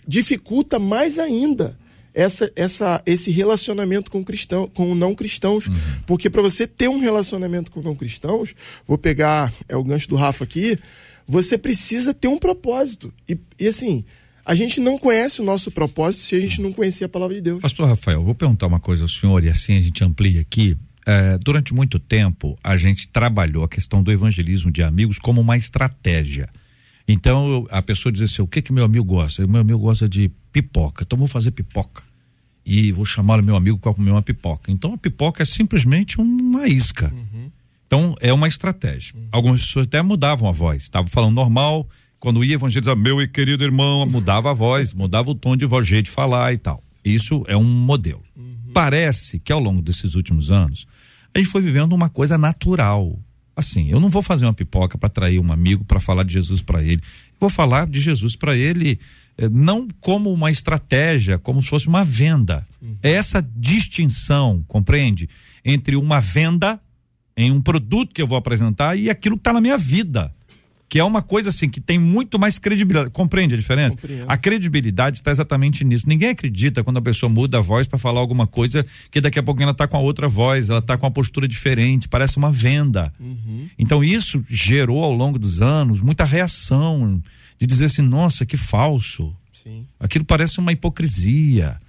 [0.05, 1.77] dificulta mais ainda
[2.13, 5.67] essa, essa, esse relacionamento com cristão, com não cristãos.
[5.67, 5.75] Uhum.
[6.05, 8.53] Porque para você ter um relacionamento com não cristãos,
[8.85, 10.77] vou pegar é o gancho do Rafa aqui,
[11.25, 13.13] você precisa ter um propósito.
[13.27, 14.03] E, e assim,
[14.45, 17.41] a gente não conhece o nosso propósito se a gente não conhecer a palavra de
[17.41, 17.61] Deus.
[17.61, 20.75] Pastor Rafael, vou perguntar uma coisa ao senhor e assim a gente amplia aqui.
[21.05, 25.57] É, durante muito tempo, a gente trabalhou a questão do evangelismo de amigos como uma
[25.57, 26.47] estratégia.
[27.07, 29.43] Então, a pessoa diz assim: o que que meu amigo gosta?
[29.43, 32.03] O meu amigo gosta de pipoca, então vou fazer pipoca.
[32.63, 34.71] E vou chamar o meu amigo para comer uma pipoca.
[34.71, 37.11] Então, a pipoca é simplesmente uma isca.
[37.11, 37.51] Uhum.
[37.87, 39.15] Então, é uma estratégia.
[39.15, 39.27] Uhum.
[39.31, 40.83] Algumas pessoas até mudavam a voz.
[40.83, 45.35] Estavam falando normal, quando ia evangelizar, meu e querido irmão, mudava a voz, mudava o
[45.35, 46.83] tom de voz, jeito de falar e tal.
[47.03, 48.21] Isso é um modelo.
[48.73, 50.87] Parece que ao longo desses últimos anos,
[51.33, 53.19] a gente foi vivendo uma coisa natural.
[53.55, 56.61] Assim, eu não vou fazer uma pipoca para atrair um amigo para falar de Jesus
[56.61, 57.01] para ele.
[57.39, 58.99] Vou falar de Jesus para ele
[59.37, 62.65] eh, não como uma estratégia, como se fosse uma venda.
[62.81, 62.95] Uhum.
[63.03, 65.29] É essa distinção, compreende?
[65.63, 66.79] Entre uma venda
[67.35, 70.33] em um produto que eu vou apresentar e aquilo que está na minha vida
[70.91, 73.11] que é uma coisa assim que tem muito mais credibilidade.
[73.11, 73.95] Compreende a diferença?
[73.95, 74.25] Compreendo.
[74.27, 76.03] A credibilidade está exatamente nisso.
[76.05, 79.43] Ninguém acredita quando a pessoa muda a voz para falar alguma coisa que daqui a
[79.43, 82.51] pouco ela está com a outra voz, ela está com uma postura diferente, parece uma
[82.51, 83.13] venda.
[83.17, 83.69] Uhum.
[83.79, 87.23] Então isso gerou ao longo dos anos muita reação
[87.57, 89.33] de dizer assim, nossa, que falso.
[89.63, 89.85] Sim.
[89.97, 91.79] Aquilo parece uma hipocrisia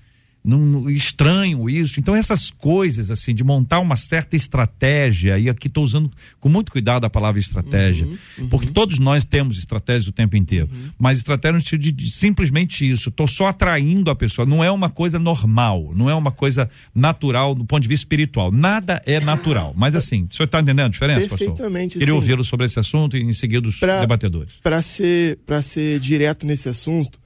[0.45, 2.01] não, estranho isso.
[2.01, 6.73] Então, essas coisas, assim, de montar uma certa estratégia, e aqui estou usando com muito
[6.73, 8.49] cuidado a palavra estratégia, uhum, uhum.
[8.49, 10.91] porque todos nós temos estratégias o tempo inteiro, uhum.
[10.99, 14.71] mas estratégia no sentido de, de simplesmente isso, estou só atraindo a pessoa, não é
[14.71, 19.21] uma coisa normal, não é uma coisa natural do ponto de vista espiritual, nada é
[19.21, 22.01] natural, mas assim, o senhor está entendendo a diferença, Perfeitamente, pastor?
[22.01, 24.55] Queria ouvi-lo sobre esse assunto e em seguida os pra, debatedores.
[24.63, 27.22] Para ser, ser direto nesse assunto,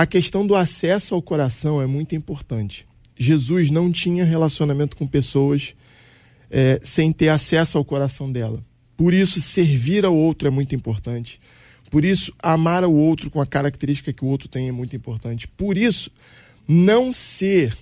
[0.00, 2.86] a questão do acesso ao coração é muito importante.
[3.18, 5.74] Jesus não tinha relacionamento com pessoas
[6.50, 8.64] é, sem ter acesso ao coração dela.
[8.96, 11.38] Por isso, servir ao outro é muito importante.
[11.90, 15.46] Por isso, amar ao outro com a característica que o outro tem é muito importante.
[15.46, 16.10] Por isso,
[16.66, 17.76] não ser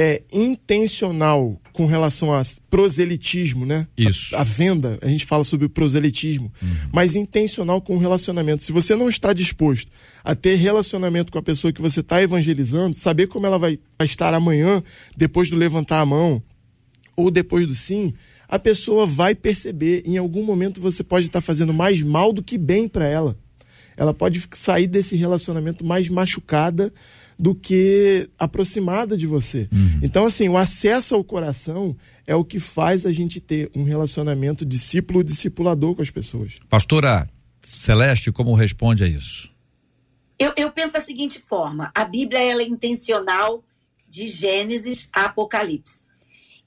[0.00, 3.88] é, intencional com relação a proselitismo, né?
[3.96, 4.36] Isso.
[4.36, 6.68] A, a venda, a gente fala sobre o proselitismo, uhum.
[6.92, 8.62] mas intencional com o relacionamento.
[8.62, 9.90] Se você não está disposto
[10.22, 14.06] a ter relacionamento com a pessoa que você está evangelizando, saber como ela vai, vai
[14.06, 14.84] estar amanhã,
[15.16, 16.40] depois do levantar a mão,
[17.16, 18.14] ou depois do sim,
[18.48, 20.04] a pessoa vai perceber.
[20.06, 23.36] Em algum momento você pode estar fazendo mais mal do que bem para ela.
[23.96, 26.92] Ela pode sair desse relacionamento mais machucada
[27.38, 29.68] do que aproximada de você.
[29.72, 30.00] Uhum.
[30.02, 31.96] Então, assim, o acesso ao coração
[32.26, 36.56] é o que faz a gente ter um relacionamento discípulo-discipulador com as pessoas.
[36.68, 37.28] Pastora
[37.62, 39.50] Celeste, como responde a isso?
[40.38, 43.62] Eu, eu penso da seguinte forma: a Bíblia ela é intencional
[44.08, 46.02] de Gênesis a Apocalipse.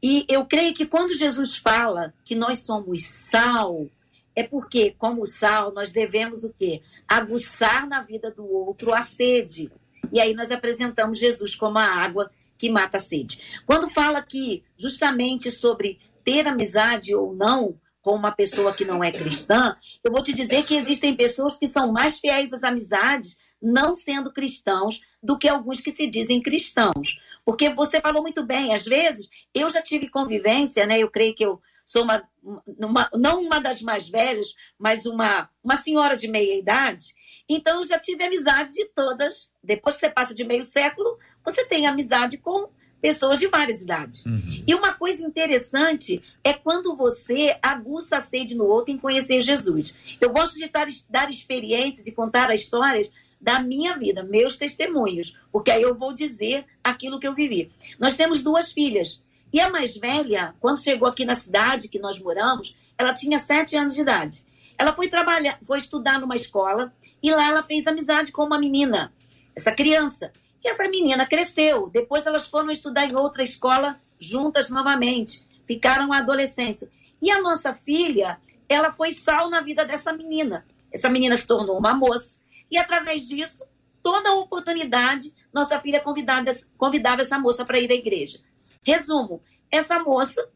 [0.01, 3.87] E eu creio que quando Jesus fala que nós somos sal,
[4.35, 6.81] é porque, como sal, nós devemos o quê?
[7.07, 9.69] Aguçar na vida do outro a sede.
[10.11, 13.61] E aí nós apresentamos Jesus como a água que mata a sede.
[13.65, 19.11] Quando fala aqui justamente sobre ter amizade ou não com uma pessoa que não é
[19.11, 23.93] cristã, eu vou te dizer que existem pessoas que são mais fiéis às amizades não
[23.93, 27.19] sendo cristãos do que alguns que se dizem cristãos.
[27.45, 30.99] Porque você falou muito bem, às vezes eu já tive convivência, né?
[30.99, 32.23] Eu creio que eu sou uma,
[32.79, 37.13] uma, não uma das mais velhas, mas uma, uma senhora de meia idade.
[37.49, 39.50] Então, eu já tive amizade de todas.
[39.63, 42.69] Depois que você passa de meio século, você tem amizade com
[43.01, 44.25] pessoas de várias idades.
[44.25, 44.63] Uhum.
[44.65, 49.95] E uma coisa interessante é quando você aguça a sede no outro em conhecer Jesus.
[50.21, 53.09] Eu gosto de dar, dar experiências e contar histórias
[53.41, 57.71] da minha vida, meus testemunhos, porque aí eu vou dizer aquilo que eu vivi.
[57.99, 59.19] Nós temos duas filhas.
[59.51, 63.75] E a mais velha, quando chegou aqui na cidade que nós moramos, ela tinha sete
[63.75, 64.45] anos de idade.
[64.77, 69.11] Ela foi trabalhar, foi estudar numa escola e lá ela fez amizade com uma menina,
[69.55, 70.31] essa criança.
[70.63, 71.89] E essa menina cresceu.
[71.89, 75.45] Depois elas foram estudar em outra escola juntas novamente.
[75.65, 76.89] Ficaram na adolescência.
[77.21, 80.65] E a nossa filha, ela foi sal na vida dessa menina.
[80.91, 82.39] Essa menina se tornou uma moça.
[82.69, 83.65] E através disso,
[84.01, 88.39] toda oportunidade, nossa filha convidava, convidava essa moça para ir à igreja.
[88.83, 90.49] Resumo: essa moça,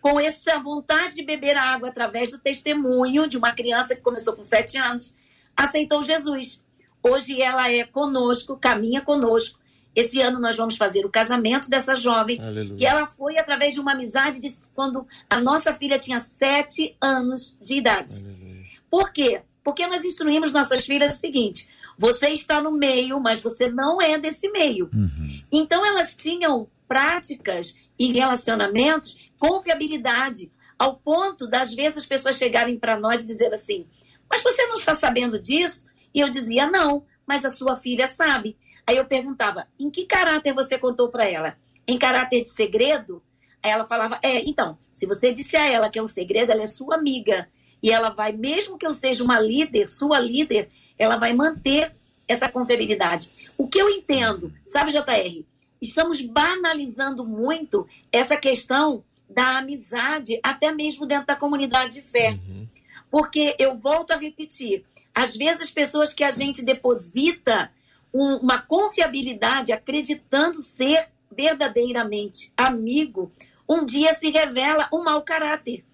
[0.00, 4.42] com essa vontade de beber água através do testemunho de uma criança que começou com
[4.42, 5.14] sete anos,
[5.56, 6.62] aceitou Jesus.
[7.08, 9.58] Hoje ela é conosco, caminha conosco.
[9.94, 12.40] Esse ano nós vamos fazer o casamento dessa jovem.
[12.40, 12.76] Aleluia.
[12.78, 17.56] E ela foi através de uma amizade de quando a nossa filha tinha sete anos
[17.60, 18.24] de idade.
[18.24, 18.64] Aleluia.
[18.88, 19.42] Por quê?
[19.64, 21.68] Porque nós instruímos nossas filhas o seguinte:
[21.98, 24.88] você está no meio, mas você não é desse meio.
[24.94, 25.42] Uhum.
[25.50, 32.98] Então elas tinham práticas e relacionamentos, confiabilidade, ao ponto das vezes as pessoas chegarem para
[32.98, 33.84] nós e dizer assim:
[34.30, 35.86] Mas você não está sabendo disso?
[36.14, 38.56] E eu dizia: Não, mas a sua filha sabe.
[38.86, 41.56] Aí eu perguntava: Em que caráter você contou para ela?
[41.86, 43.22] Em caráter de segredo?
[43.62, 46.62] Aí ela falava: É, então, se você disse a ela que é um segredo, ela
[46.62, 47.48] é sua amiga.
[47.82, 50.68] E ela vai, mesmo que eu seja uma líder, sua líder,
[50.98, 51.92] ela vai manter
[52.26, 53.30] essa confiabilidade.
[53.56, 55.44] O que eu entendo, sabe, JR?
[55.80, 62.32] Estamos banalizando muito essa questão da amizade, até mesmo dentro da comunidade de fé.
[62.32, 62.66] Uhum.
[63.10, 64.84] Porque eu volto a repetir,
[65.18, 67.72] às vezes as pessoas que a gente deposita
[68.14, 73.32] um, uma confiabilidade, acreditando ser verdadeiramente amigo,
[73.68, 75.84] um dia se revela um mau caráter.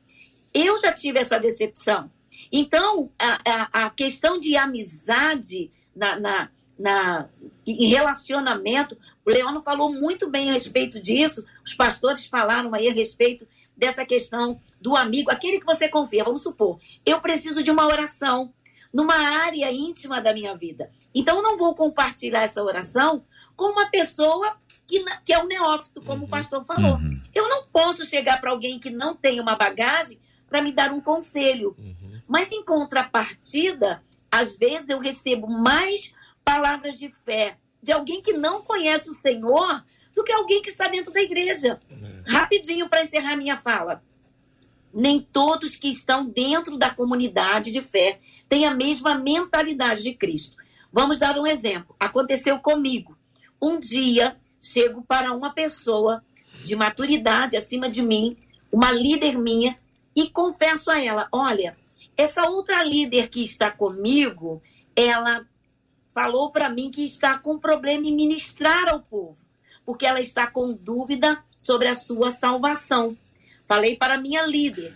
[0.53, 2.11] Eu já tive essa decepção.
[2.53, 7.29] Então, a, a, a questão de amizade na, na, na,
[7.67, 12.93] em relacionamento, o Leono falou muito bem a respeito disso, os pastores falaram aí a
[12.93, 16.25] respeito dessa questão do amigo, aquele que você confia.
[16.25, 18.53] Vamos supor, eu preciso de uma oração
[18.95, 20.89] numa área íntima da minha vida.
[21.13, 23.25] Então, eu não vou compartilhar essa oração
[23.57, 26.27] com uma pessoa que, que é um neófito, como uhum.
[26.27, 26.95] o pastor falou.
[26.95, 27.21] Uhum.
[27.35, 31.01] Eu não posso chegar para alguém que não tem uma bagagem para me dar um
[31.01, 31.75] conselho.
[31.77, 32.21] Uhum.
[32.29, 38.63] Mas, em contrapartida, às vezes eu recebo mais palavras de fé de alguém que não
[38.63, 41.81] conhece o Senhor do que alguém que está dentro da igreja.
[41.91, 42.31] É.
[42.31, 44.03] Rapidinho para encerrar minha fala.
[44.93, 50.57] Nem todos que estão dentro da comunidade de fé têm a mesma mentalidade de Cristo.
[50.93, 51.95] Vamos dar um exemplo.
[51.99, 53.17] Aconteceu comigo.
[53.61, 56.25] Um dia chego para uma pessoa
[56.65, 58.37] de maturidade acima de mim,
[58.71, 59.79] uma líder minha,
[60.15, 61.77] e confesso a ela: olha,
[62.17, 64.63] essa outra líder que está comigo,
[64.95, 65.47] ela
[66.15, 69.37] falou para mim que está com problema em ministrar ao povo,
[69.85, 73.17] porque ela está com dúvida sobre a sua salvação.
[73.67, 74.95] Falei para a minha líder.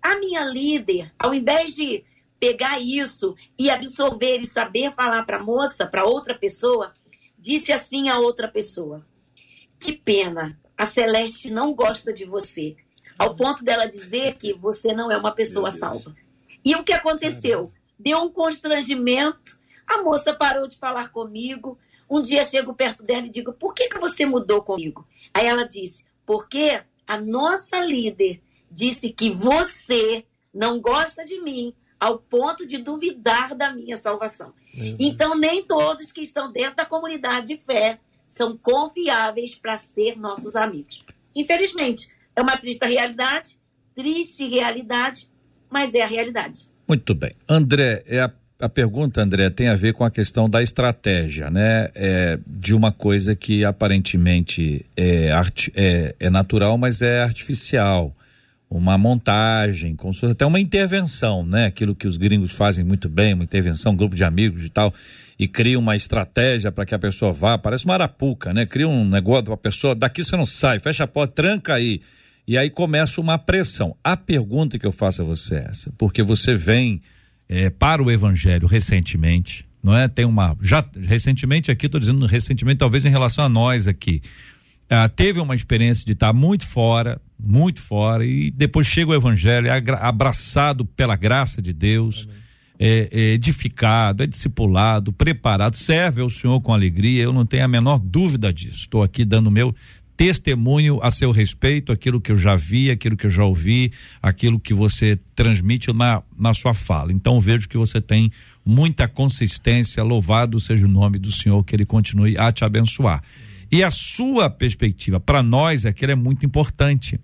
[0.00, 2.04] A minha líder, ao invés de
[2.40, 6.92] pegar isso e absorver e saber falar para a moça, para outra pessoa,
[7.38, 9.06] disse assim a outra pessoa:
[9.78, 12.76] Que pena, a Celeste não gosta de você
[13.20, 16.16] ao ponto dela dizer que você não é uma pessoa salva.
[16.64, 17.70] E o que aconteceu?
[17.98, 21.78] Deu um constrangimento, a moça parou de falar comigo.
[22.08, 25.06] Um dia chego perto dela e digo: Por que, que você mudou comigo?
[25.34, 32.18] Aí ela disse: Porque a nossa líder disse que você não gosta de mim ao
[32.18, 34.54] ponto de duvidar da minha salvação.
[34.74, 34.96] Uhum.
[34.98, 40.56] Então, nem todos que estão dentro da comunidade de fé são confiáveis para ser nossos
[40.56, 41.04] amigos.
[41.36, 43.58] Infelizmente, é uma triste realidade,
[43.94, 45.28] triste realidade,
[45.68, 46.70] mas é a realidade.
[46.88, 47.32] Muito bem.
[47.48, 51.90] André, é a, a pergunta, André, tem a ver com a questão da estratégia, né?
[51.94, 55.30] É, de uma coisa que aparentemente é,
[55.74, 58.14] é, é natural, mas é artificial.
[58.70, 59.96] Uma montagem,
[60.30, 61.66] até uma intervenção, né?
[61.66, 64.94] Aquilo que os gringos fazem muito bem, uma intervenção, um grupo de amigos e tal
[65.40, 68.66] e cria uma estratégia para que a pessoa vá, parece uma arapuca, né?
[68.66, 72.02] Cria um negócio para a pessoa, daqui você não sai, fecha a porta, tranca aí.
[72.46, 73.96] E aí começa uma pressão.
[74.04, 77.00] A pergunta que eu faço a você é essa, porque você vem
[77.48, 80.08] é, para o evangelho recentemente, não é?
[80.08, 80.54] Tem uma.
[80.60, 84.20] Já recentemente aqui, estou dizendo recentemente, talvez em relação a nós aqui.
[84.92, 89.68] Ah, teve uma experiência de estar muito fora, muito fora, e depois chega o evangelho,
[89.68, 92.28] é abraçado pela graça de Deus,
[92.76, 97.68] é, é edificado, é discipulado, preparado, serve ao Senhor com alegria, eu não tenho a
[97.68, 98.78] menor dúvida disso.
[98.78, 99.72] Estou aqui dando meu
[100.16, 104.58] testemunho a seu respeito, aquilo que eu já vi, aquilo que eu já ouvi, aquilo
[104.58, 107.12] que você transmite na, na sua fala.
[107.12, 108.30] Então vejo que você tem
[108.66, 113.22] muita consistência, louvado seja o nome do Senhor, que ele continue a te abençoar.
[113.70, 117.20] E a sua perspectiva, para nós, é que é muito importante,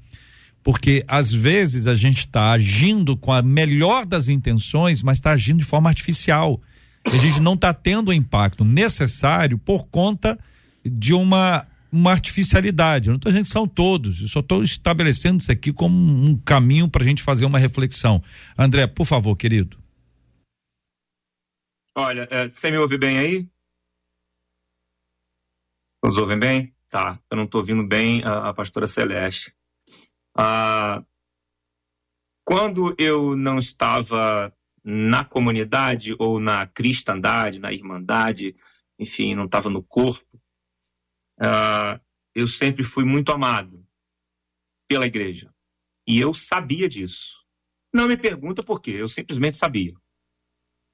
[0.62, 5.58] porque às vezes a gente está agindo com a melhor das intenções, mas está agindo
[5.58, 6.60] de forma artificial.
[7.04, 10.38] A gente não está tendo o impacto necessário por conta
[10.84, 13.08] de uma uma artificialidade.
[13.08, 16.36] Eu não estou dizendo que são todos, eu só estou estabelecendo isso aqui como um
[16.36, 18.22] caminho para a gente fazer uma reflexão.
[18.58, 19.78] André, por favor, querido.
[21.96, 23.48] Olha, é, você me ouve bem aí?
[26.06, 26.72] Nos ouvem bem?
[26.88, 29.52] Tá, eu não estou ouvindo bem a, a pastora Celeste.
[30.38, 31.04] Ah,
[32.44, 38.54] quando eu não estava na comunidade ou na cristandade, na irmandade,
[38.96, 40.40] enfim, não estava no corpo,
[41.40, 42.00] uh,
[42.36, 43.84] eu sempre fui muito amado
[44.88, 45.52] pela igreja.
[46.06, 47.44] E eu sabia disso.
[47.92, 49.96] Não me pergunta por quê, eu simplesmente sabia.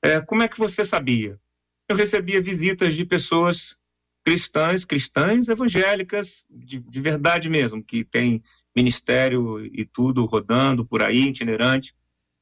[0.03, 1.39] É, como é que você sabia?
[1.87, 3.77] Eu recebia visitas de pessoas
[4.25, 8.43] cristãs, cristãs evangélicas, de, de verdade mesmo, que tem
[8.75, 11.95] ministério e tudo rodando por aí, itinerante,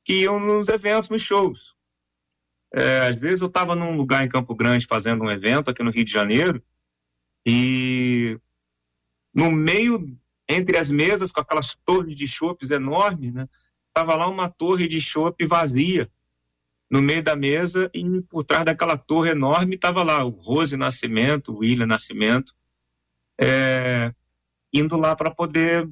[0.04, 1.74] que iam nos eventos, nos shows.
[2.72, 5.90] É, às vezes eu estava num lugar em Campo Grande fazendo um evento aqui no
[5.90, 6.62] Rio de Janeiro
[7.44, 8.38] e
[9.34, 10.16] no meio
[10.48, 13.48] entre as mesas com aquelas torres de chopes enormes, né,
[13.92, 16.10] tava lá uma torre de chope vazia
[16.90, 21.52] no meio da mesa e por trás daquela torre enorme estava lá o Rose Nascimento,
[21.52, 22.52] o William Nascimento,
[23.40, 24.12] é,
[24.72, 25.88] indo lá para poder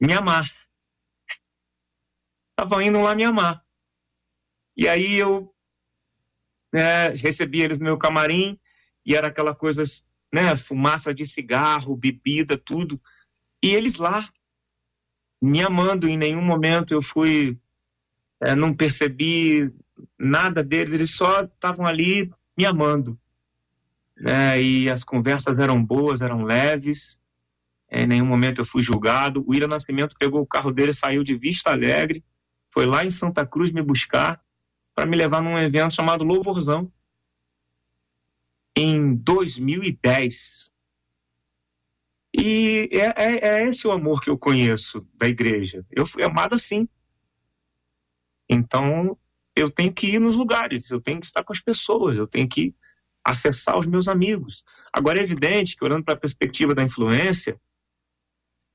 [0.00, 0.50] me amar.
[2.50, 3.64] Estavam indo lá me amar.
[4.76, 5.54] E aí eu
[6.74, 8.58] é, recebi eles no meu camarim
[9.04, 9.82] e era aquela coisa,
[10.32, 13.00] né, fumaça de cigarro, bebida, tudo.
[13.62, 14.28] E eles lá
[15.40, 16.08] me amando.
[16.08, 17.58] Em nenhum momento eu fui
[18.40, 19.72] é, não percebi
[20.18, 23.18] nada deles, eles só estavam ali me amando.
[24.16, 24.62] Né?
[24.62, 27.18] E as conversas eram boas, eram leves,
[27.90, 29.44] em nenhum momento eu fui julgado.
[29.46, 32.24] O Ira Nascimento pegou o carro dele, saiu de Vista Alegre,
[32.70, 34.40] foi lá em Santa Cruz me buscar
[34.94, 36.90] para me levar num evento chamado Louvorzão.
[38.76, 40.70] Em 2010.
[42.32, 45.84] E é, é, é esse o amor que eu conheço da igreja.
[45.90, 46.88] Eu fui amado assim.
[48.50, 49.16] Então,
[49.54, 52.48] eu tenho que ir nos lugares, eu tenho que estar com as pessoas, eu tenho
[52.48, 52.74] que
[53.24, 54.64] acessar os meus amigos.
[54.92, 57.60] Agora, é evidente que, olhando para a perspectiva da influência,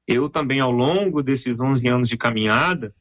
[0.08, 2.94] eu também, ao longo desses 11 anos de caminhada,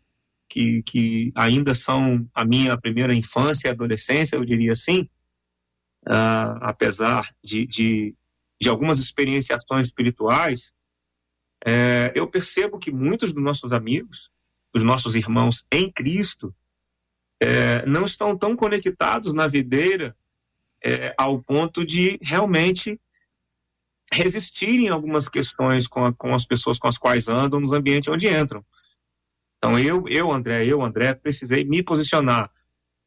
[0.49, 5.03] que, que ainda são a minha primeira infância e adolescência, eu diria assim,
[6.07, 8.15] uh, apesar de, de,
[8.61, 10.73] de, algumas experienciações espirituais,
[11.67, 14.31] é, eu percebo que muitos dos nossos amigos,
[14.73, 16.55] dos nossos irmãos em Cristo,
[17.45, 20.17] é, não estão tão conectados na videira
[20.83, 23.01] é, ao ponto de realmente
[24.13, 28.29] resistirem algumas questões com, a, com, as pessoas com as quais andam nos ambientes onde
[28.29, 28.65] entram.
[29.57, 32.51] Então eu, eu André, eu André, precisei me posicionar.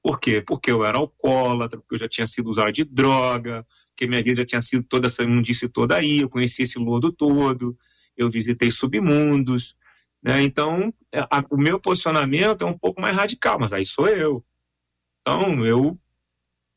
[0.02, 0.42] Por quê?
[0.46, 3.66] Porque eu era alcoólatra, porque eu já tinha sido usuário de droga,
[3.96, 7.12] que minha vida já tinha sido toda essa imundície toda aí, eu conheci esse lodo
[7.12, 7.78] todo,
[8.16, 9.76] eu visitei submundos,
[10.28, 10.44] né?
[10.44, 14.44] Então, é, a, o meu posicionamento é um pouco mais radical, mas aí sou eu.
[15.22, 15.98] Então, eu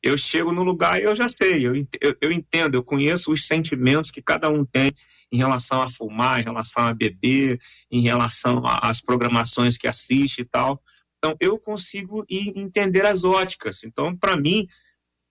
[0.03, 3.47] eu chego no lugar e eu já sei, eu, eu, eu, entendo, eu conheço os
[3.47, 4.91] sentimentos que cada um tem
[5.31, 7.59] em relação a fumar, em relação a beber,
[7.91, 10.83] em relação às programações que assiste e tal.
[11.19, 13.85] Então, eu consigo entender as óticas.
[13.85, 14.67] Então, para mim,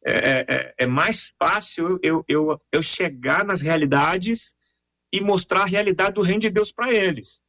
[0.06, 4.54] é, é, é, é, mais fácil eu, eu, eu chegar nas realidades
[5.12, 7.42] e mostrar a realidade do reino de Deus para eles.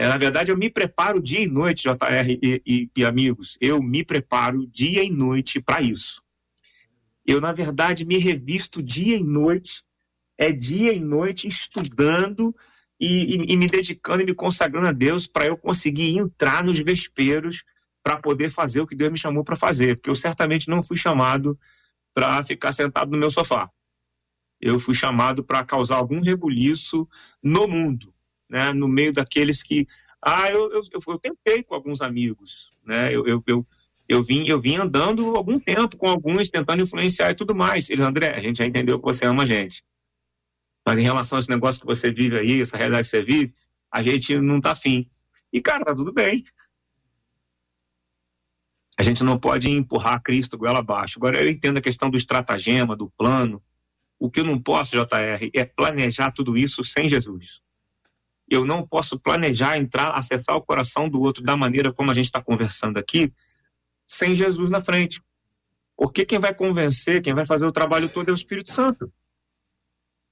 [0.00, 3.58] É, na verdade, eu me preparo dia e noite, JR e, e, e amigos.
[3.60, 6.22] Eu me preparo dia e noite para isso.
[7.26, 9.82] Eu, na verdade, me revisto dia e noite,
[10.38, 12.54] é dia e noite estudando
[13.00, 17.64] e, e me dedicando e me consagrando a Deus para eu conseguir entrar nos vesperos
[18.00, 19.96] para poder fazer o que Deus me chamou para fazer.
[19.96, 21.58] Porque eu certamente não fui chamado
[22.14, 23.68] para ficar sentado no meu sofá.
[24.60, 27.08] Eu fui chamado para causar algum rebuliço
[27.42, 28.14] no mundo
[28.48, 29.86] né, no meio daqueles que.
[30.22, 33.14] Ah, eu, eu, eu, tentei com alguns amigos, né?
[33.14, 33.66] Eu, eu, eu,
[34.08, 37.88] eu, vim, eu vim andando algum tempo com alguns, tentando influenciar e tudo mais.
[37.88, 39.84] Eles, André, a gente já entendeu que você ama a gente.
[40.84, 43.54] Mas em relação a esse negócio que você vive aí, essa realidade que você vive,
[43.92, 45.08] a gente não tá afim.
[45.52, 46.42] E, cara, tá tudo bem.
[48.98, 51.18] A gente não pode empurrar Cristo goela abaixo.
[51.18, 53.62] Agora, eu entendo a questão do estratagema, do plano.
[54.18, 57.60] O que eu não posso, JR, é planejar tudo isso sem Jesus
[58.50, 62.26] eu não posso planejar entrar, acessar o coração do outro da maneira como a gente
[62.26, 63.32] está conversando aqui,
[64.06, 65.22] sem Jesus na frente.
[65.96, 69.12] Porque quem vai convencer, quem vai fazer o trabalho todo é o Espírito Santo.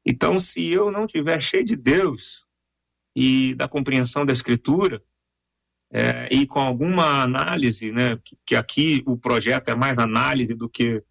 [0.05, 2.47] Então, se eu não tiver cheio de Deus
[3.15, 5.03] e da compreensão da Escritura,
[5.91, 10.69] é, e com alguma análise, né, que, que, aqui o projeto é mais análise do
[10.69, 11.03] que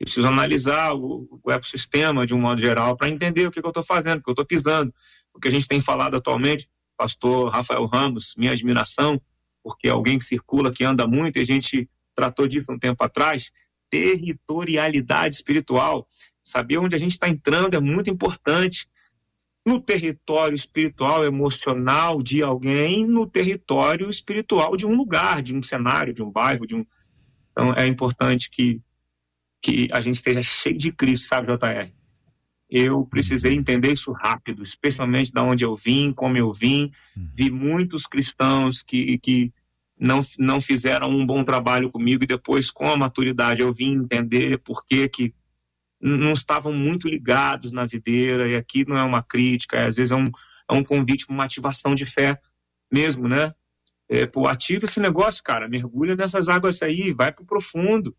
[0.00, 3.66] eu preciso analisar o, o ecossistema de um modo geral para entender o que, que
[3.66, 4.92] eu estou fazendo, o que eu estou pisando
[5.34, 9.20] o que a gente tem falado atualmente, pastor Rafael Ramos, minha admiração,
[9.62, 13.02] porque é alguém que circula, que anda muito, e a gente tratou disso um tempo
[13.02, 13.50] atrás,
[13.90, 16.06] territorialidade espiritual.
[16.42, 18.86] Saber onde a gente está entrando é muito importante.
[19.66, 26.12] No território espiritual, emocional de alguém, no território espiritual de um lugar, de um cenário,
[26.12, 26.84] de um bairro, de um.
[27.50, 28.82] Então é importante que,
[29.62, 31.90] que a gente esteja cheio de Cristo, sabe, JR?
[32.76, 36.90] Eu precisei entender isso rápido, especialmente da onde eu vim, como eu vim.
[37.16, 37.30] Uhum.
[37.32, 39.52] Vi muitos cristãos que, que
[39.96, 44.58] não, não fizeram um bom trabalho comigo e depois, com a maturidade, eu vim entender
[44.58, 45.34] por que, que
[46.00, 48.48] não estavam muito ligados na videira.
[48.48, 50.28] E aqui não é uma crítica, às vezes é um,
[50.68, 52.36] é um convite uma ativação de fé
[52.92, 53.52] mesmo, né?
[54.08, 58.12] É, pô, ativa esse negócio, cara, mergulha nessas águas aí, vai pro profundo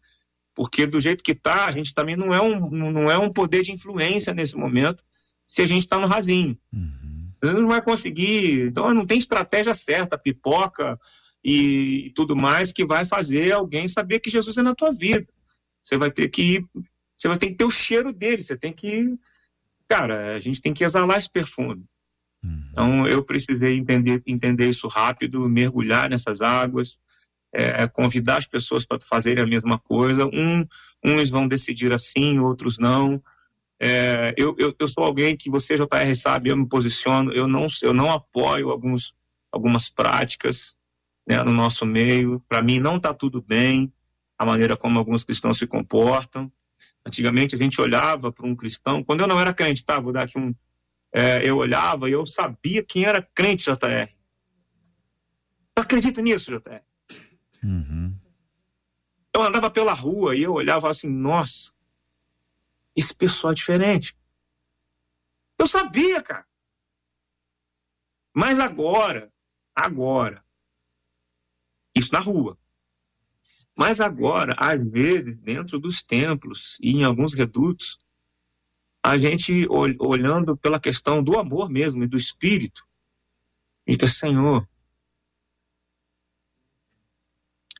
[0.55, 3.61] porque do jeito que está, a gente também não é um, não é um poder
[3.61, 5.03] de influência nesse momento
[5.45, 6.57] se a gente está no rasinho.
[6.73, 7.29] Uhum.
[7.43, 10.97] A gente não vai conseguir, então não tem estratégia certa, pipoca
[11.43, 15.27] e, e, tudo mais que vai fazer alguém saber que Jesus é na tua vida.
[15.83, 16.65] Você vai ter que
[17.15, 19.17] você vai ter que ter o cheiro dele, você tem que,
[19.87, 21.85] cara, a gente tem que exalar esse perfume.
[22.43, 22.67] Uhum.
[22.71, 26.97] Então eu precisei entender, entender isso rápido, mergulhar nessas águas,
[27.55, 30.25] é, convidar as pessoas para fazerem a mesma coisa.
[30.25, 30.65] Um,
[31.03, 33.21] uns vão decidir assim, outros não.
[33.79, 37.67] É, eu, eu, eu, sou alguém que você, JR, sabe, eu me posiciono, eu não,
[37.81, 39.13] eu não apoio alguns,
[39.51, 40.75] algumas práticas
[41.27, 42.41] né, no nosso meio.
[42.47, 43.91] Para mim, não está tudo bem
[44.37, 46.51] a maneira como alguns cristãos se comportam.
[47.05, 49.99] Antigamente, a gente olhava para um cristão, quando eu não era crente, tá?
[49.99, 50.53] Vou dar aqui um.
[51.13, 54.09] É, eu olhava e eu sabia quem era crente, JR.
[55.73, 56.81] Tu acredita nisso, JR?
[57.65, 58.15] Uhum.
[59.33, 61.71] Eu andava pela rua e eu olhava assim, nossa,
[62.95, 64.15] esse pessoal é diferente.
[65.57, 66.45] Eu sabia, cara.
[68.33, 69.33] Mas agora,
[69.73, 70.45] agora,
[71.95, 72.57] isso na rua.
[73.75, 77.97] Mas agora, às vezes, dentro dos templos e em alguns redutos,
[79.03, 79.67] a gente
[79.99, 82.85] olhando pela questão do amor mesmo e do espírito,
[83.85, 84.67] fica, Senhor,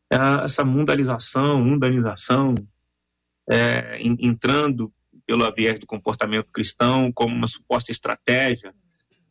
[0.10, 2.56] essa mundanização, mundanização
[3.50, 4.92] é, entrando
[5.26, 8.74] pelo viés do comportamento cristão como uma suposta estratégia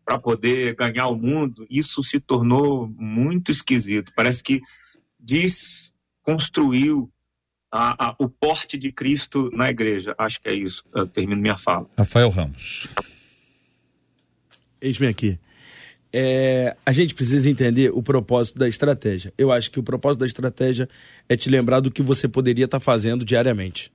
[0.05, 4.13] para poder ganhar o mundo, isso se tornou muito esquisito.
[4.15, 4.61] Parece que
[5.19, 7.11] desconstruiu
[7.73, 10.15] a, a, o porte de Cristo na igreja.
[10.19, 10.85] Acho que é isso.
[10.95, 11.87] Eu termino minha fala.
[11.97, 12.87] Rafael Ramos.
[14.81, 15.39] Eis-me aqui
[16.17, 19.33] é, a gente precisa entender o propósito da estratégia.
[19.37, 20.89] Eu acho que o propósito da estratégia
[21.29, 23.91] é te lembrar do que você poderia estar tá fazendo diariamente.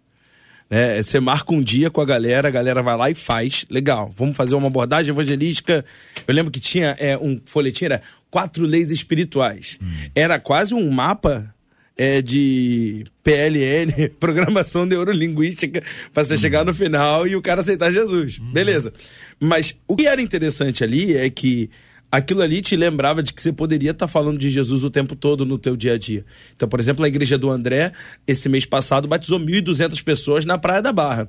[0.70, 1.02] Né?
[1.02, 3.66] Você marca um dia com a galera, a galera vai lá e faz.
[3.70, 5.86] Legal, vamos fazer uma abordagem evangelística.
[6.28, 9.80] Eu lembro que tinha é, um folhetim, era quatro leis espirituais.
[9.82, 10.10] Hum.
[10.14, 11.56] Era quase um mapa
[11.98, 15.82] é, de PLN, programação neurolinguística,
[16.14, 16.38] para você hum.
[16.38, 18.40] chegar no final e o cara aceitar Jesus.
[18.42, 18.52] Hum.
[18.52, 18.92] Beleza.
[19.40, 21.70] Mas o que era interessante ali é que
[22.12, 25.16] aquilo ali te lembrava de que você poderia estar tá falando de Jesus o tempo
[25.16, 26.26] todo no teu dia a dia.
[26.56, 27.92] Então, por exemplo, a igreja do André,
[28.28, 31.28] esse mês passado, batizou 1.200 pessoas na Praia da Barra.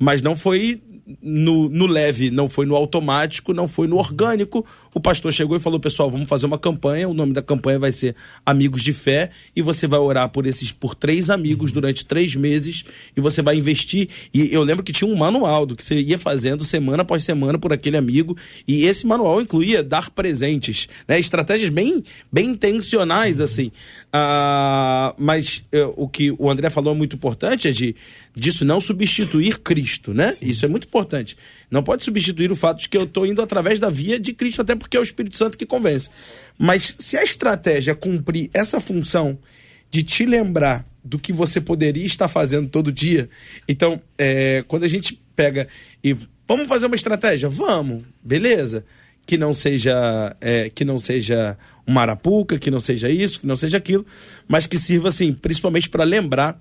[0.00, 0.80] Mas não foi
[1.20, 4.64] no, no leve, não foi no automático, não foi no orgânico.
[4.94, 7.08] O pastor chegou e falou: pessoal, vamos fazer uma campanha.
[7.08, 9.30] O nome da campanha vai ser Amigos de Fé.
[9.54, 12.84] E você vai orar por esses por três amigos durante três meses.
[13.16, 14.08] E você vai investir.
[14.32, 17.58] E eu lembro que tinha um manual do que você ia fazendo semana após semana
[17.58, 18.36] por aquele amigo.
[18.66, 21.18] E esse manual incluía dar presentes, né?
[21.18, 23.70] Estratégias bem, bem intencionais, assim.
[24.12, 27.94] Ah, mas uh, o que o André falou é muito importante é de
[28.34, 30.32] disso não substituir Cristo, né?
[30.32, 30.46] Sim.
[30.46, 31.36] Isso é muito importante.
[31.70, 34.62] Não pode substituir o fato de que eu estou indo através da via de Cristo,
[34.62, 36.08] até porque é o Espírito Santo que convence.
[36.58, 39.38] Mas se a estratégia cumprir essa função
[39.90, 43.28] de te lembrar do que você poderia estar fazendo todo dia,
[43.66, 45.66] então, é, quando a gente pega
[46.04, 46.16] e
[46.46, 48.84] vamos fazer uma estratégia, vamos, beleza?
[49.26, 53.56] Que não seja é, que não seja uma arapuca, que não seja isso, que não
[53.56, 54.06] seja aquilo,
[54.46, 56.60] mas que sirva assim, principalmente para lembrar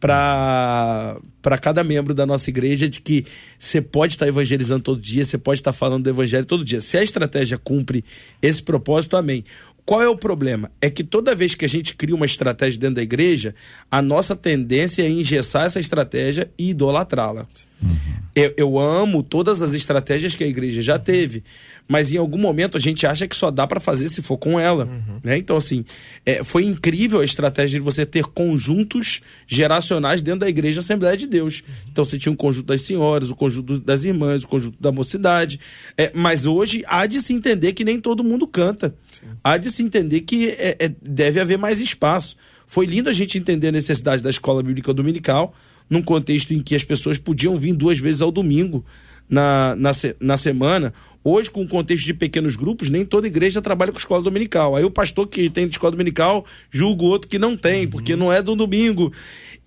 [0.00, 1.18] para
[1.60, 3.26] cada membro da nossa igreja de que
[3.58, 6.80] você pode estar evangelizando todo dia, você pode estar falando do evangelho todo dia.
[6.80, 8.04] Se a estratégia cumpre
[8.40, 9.44] esse propósito, amém.
[9.84, 10.70] Qual é o problema?
[10.82, 13.54] É que toda vez que a gente cria uma estratégia dentro da igreja,
[13.90, 17.46] a nossa tendência é engessar essa estratégia e idolatrá-la.
[17.82, 17.96] Uhum.
[18.34, 21.42] Eu, eu amo todas as estratégias que a igreja já teve,
[21.88, 24.60] mas em algum momento a gente acha que só dá para fazer se for com
[24.60, 24.84] ela.
[24.84, 25.20] Uhum.
[25.24, 25.38] Né?
[25.38, 25.84] Então, assim,
[26.24, 31.26] é, foi incrível a estratégia de você ter conjuntos geracionais dentro da igreja Assembleia de
[31.26, 31.60] Deus.
[31.60, 31.74] Uhum.
[31.90, 35.58] Então, você tinha um conjunto das senhoras, o conjunto das irmãs, o conjunto da mocidade.
[35.96, 38.94] É, mas hoje há de se entender que nem todo mundo canta.
[39.10, 39.26] Sim.
[39.42, 42.36] Há de se entender que é, é, deve haver mais espaço.
[42.66, 45.54] Foi lindo a gente entender a necessidade da escola bíblica dominical,
[45.88, 48.84] num contexto em que as pessoas podiam vir duas vezes ao domingo
[49.28, 50.92] na, na, na semana.
[51.22, 54.76] Hoje, com o contexto de pequenos grupos, nem toda igreja trabalha com escola dominical.
[54.76, 57.90] Aí o pastor que tem escola dominical julga o outro que não tem, uhum.
[57.90, 59.12] porque não é do domingo.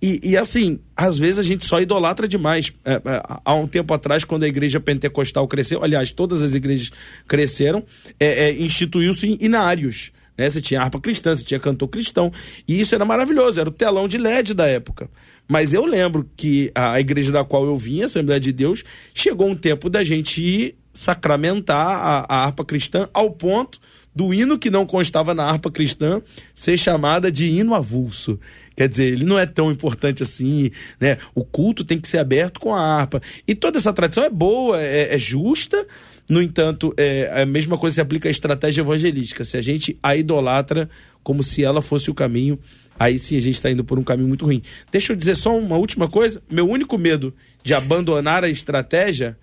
[0.00, 2.72] E, e, assim, às vezes a gente só idolatra demais.
[2.84, 6.90] É, é, há um tempo atrás, quando a igreja pentecostal cresceu, aliás, todas as igrejas
[7.28, 7.84] cresceram,
[8.18, 10.10] é, é, instituiu-se inários.
[10.36, 10.48] Né?
[10.48, 12.32] Você tinha harpa cristã, você tinha cantor cristão.
[12.66, 15.10] E isso era maravilhoso, era o telão de LED da época.
[15.48, 19.48] Mas eu lembro que a igreja da qual eu vim, a Assembleia de Deus, chegou
[19.48, 23.80] um tempo da gente ir sacramentar a, a harpa cristã ao ponto
[24.14, 26.20] do hino que não constava na harpa cristã
[26.54, 28.38] ser chamada de hino avulso.
[28.76, 30.70] Quer dizer, ele não é tão importante assim,
[31.00, 31.18] né?
[31.34, 33.22] O culto tem que ser aberto com a harpa.
[33.46, 35.86] E toda essa tradição é boa, é, é justa,
[36.28, 39.44] no entanto, é, a mesma coisa se aplica à estratégia evangelística.
[39.44, 40.88] Se a gente a idolatra
[41.22, 42.58] como se ela fosse o caminho,
[42.98, 44.62] aí sim a gente está indo por um caminho muito ruim.
[44.90, 46.42] Deixa eu dizer só uma última coisa.
[46.50, 49.36] Meu único medo de abandonar a estratégia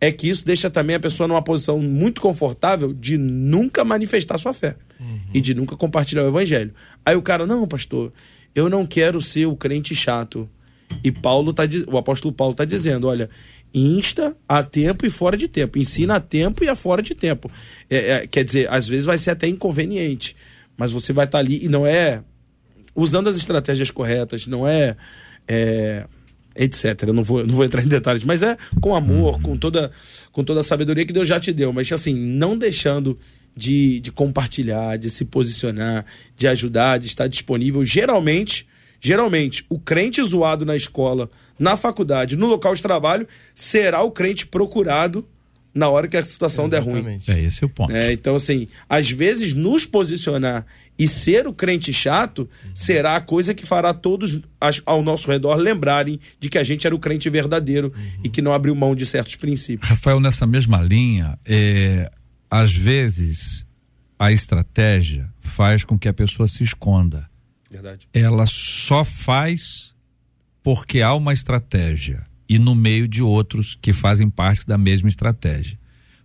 [0.00, 4.54] é que isso deixa também a pessoa numa posição muito confortável de nunca manifestar sua
[4.54, 5.20] fé uhum.
[5.34, 6.72] e de nunca compartilhar o evangelho.
[7.04, 8.10] Aí o cara, não, pastor,
[8.54, 10.48] eu não quero ser o crente chato.
[11.04, 13.28] E Paulo tá, o apóstolo Paulo está dizendo, olha,
[13.72, 17.50] insta a tempo e fora de tempo, ensina a tempo e a fora de tempo.
[17.88, 20.36] É, é, quer dizer, às vezes vai ser até inconveniente,
[20.76, 22.22] mas você vai estar tá ali e não é
[22.94, 24.96] usando as estratégias corretas, não é,
[25.46, 26.04] é
[26.54, 27.04] etc.
[27.06, 29.90] Eu não vou, não vou entrar em detalhes, mas é com amor, com toda,
[30.32, 33.18] com toda a sabedoria que Deus já te deu, mas assim, não deixando
[33.56, 36.04] de, de compartilhar, de se posicionar,
[36.36, 37.84] de ajudar, de estar disponível.
[37.84, 38.66] Geralmente,
[39.00, 41.30] geralmente, o crente zoado na escola,
[41.60, 45.28] na faculdade, no local de trabalho, será o crente procurado
[45.74, 47.26] na hora que a situação Exatamente.
[47.26, 47.42] der ruim.
[47.42, 47.92] É esse o ponto.
[47.92, 50.66] É, então, assim, às vezes nos posicionar
[50.98, 54.40] e ser o crente chato será a coisa que fará todos
[54.84, 58.20] ao nosso redor lembrarem de que a gente era o crente verdadeiro uhum.
[58.24, 59.88] e que não abriu mão de certos princípios.
[59.88, 62.10] Rafael, nessa mesma linha, é,
[62.50, 63.66] às vezes
[64.18, 67.28] a estratégia faz com que a pessoa se esconda.
[67.70, 68.08] Verdade.
[68.12, 69.89] Ela só faz
[70.62, 75.78] porque há uma estratégia e no meio de outros que fazem parte da mesma estratégia.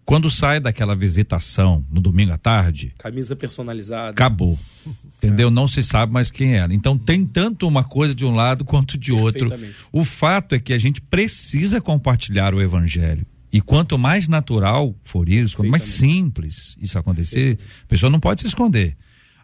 [0.03, 2.93] Quando sai daquela visitação no domingo à tarde.
[2.99, 4.11] Camisa personalizada.
[4.11, 4.57] Acabou.
[5.17, 5.47] Entendeu?
[5.47, 5.51] É.
[5.51, 6.71] Não se sabe mais quem era.
[6.73, 9.49] Então tem tanto uma coisa de um lado quanto de outro.
[9.91, 13.25] O fato é que a gente precisa compartilhar o evangelho.
[13.51, 18.41] E quanto mais natural for isso, quanto mais simples isso acontecer, a pessoa não pode
[18.41, 18.95] se esconder.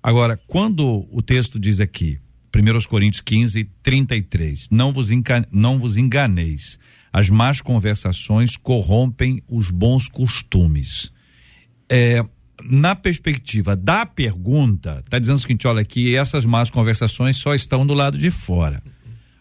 [0.04, 2.20] Agora, quando o texto diz aqui,
[2.54, 5.10] 1 Coríntios 15, 33, não vos,
[5.52, 6.78] não vos enganeis
[7.14, 11.12] as más conversações corrompem os bons costumes.
[11.90, 12.24] É,
[12.64, 17.86] na perspectiva da pergunta, está dizendo o seguinte: olha, que essas más conversações só estão
[17.86, 18.82] do lado de fora.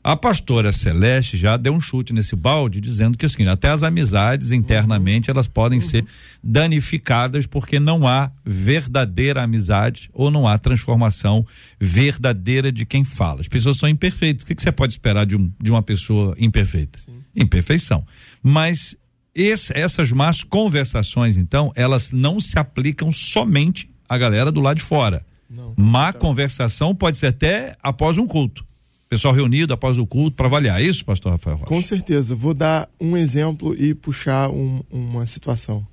[0.03, 4.51] A pastora Celeste já deu um chute nesse balde, dizendo que assim, até as amizades
[4.51, 5.84] internamente elas podem uhum.
[5.84, 6.07] ser
[6.42, 11.46] danificadas porque não há verdadeira amizade ou não há transformação
[11.78, 13.42] verdadeira de quem fala.
[13.42, 14.42] As pessoas são imperfeitas.
[14.42, 16.98] O que, que você pode esperar de, um, de uma pessoa imperfeita?
[16.98, 17.20] Sim.
[17.36, 18.03] Imperfeição.
[18.42, 18.96] Mas
[19.34, 24.82] esse, essas más conversações, então, elas não se aplicam somente à galera do lado de
[24.82, 25.26] fora.
[25.48, 28.64] Não, Má conversação pode ser até após um culto
[29.11, 31.66] pessoal reunido após o culto para avaliar é isso, pastor Rafael Rocha?
[31.68, 32.32] Com certeza.
[32.36, 35.84] Vou dar um exemplo e puxar um, uma situação.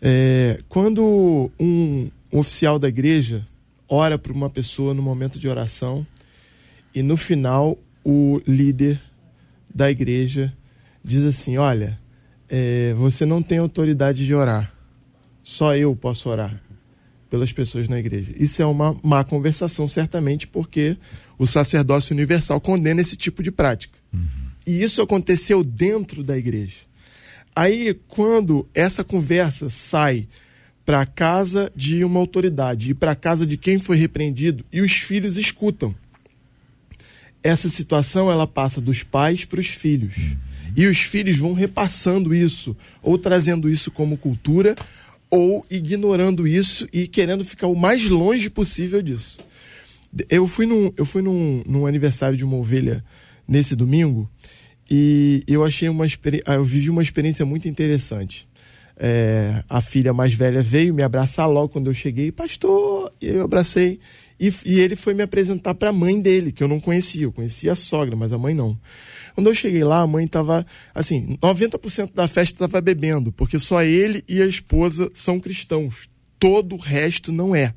[0.00, 3.44] É, quando um, oficial da igreja
[3.88, 6.06] ora para uma pessoa no momento de oração
[6.94, 9.00] e no final o líder
[9.74, 10.56] da igreja
[11.02, 11.98] diz assim: Olha,
[12.48, 14.72] é, você não tem autoridade de orar,
[15.42, 16.63] só eu posso orar
[17.34, 18.32] pelas pessoas na igreja.
[18.36, 20.96] Isso é uma má conversação, certamente, porque
[21.36, 23.98] o sacerdócio universal condena esse tipo de prática.
[24.12, 24.20] Uhum.
[24.64, 26.76] E isso aconteceu dentro da igreja.
[27.52, 30.28] Aí, quando essa conversa sai
[30.86, 34.80] para a casa de uma autoridade e para a casa de quem foi repreendido e
[34.80, 35.92] os filhos escutam,
[37.42, 40.16] essa situação ela passa dos pais para os filhos.
[40.16, 40.36] Uhum.
[40.76, 44.76] E os filhos vão repassando isso, ou trazendo isso como cultura,
[45.34, 49.36] ou ignorando isso e querendo ficar o mais longe possível disso.
[50.30, 53.04] Eu fui num, eu fui num, num aniversário de uma ovelha
[53.46, 54.30] nesse domingo
[54.88, 56.04] e eu achei uma
[56.46, 58.46] ah, eu vivi uma experiência muito interessante.
[58.96, 63.42] É, a filha mais velha veio me abraçar logo quando eu cheguei, pastor, e eu
[63.42, 63.98] abracei.
[64.38, 67.24] E, e ele foi me apresentar para a mãe dele, que eu não conhecia.
[67.24, 68.78] Eu conhecia a sogra, mas a mãe não.
[69.34, 70.64] Quando eu cheguei lá, a mãe estava,
[70.94, 76.08] assim, 90% da festa estava bebendo, porque só ele e a esposa são cristãos.
[76.38, 77.74] Todo o resto não é.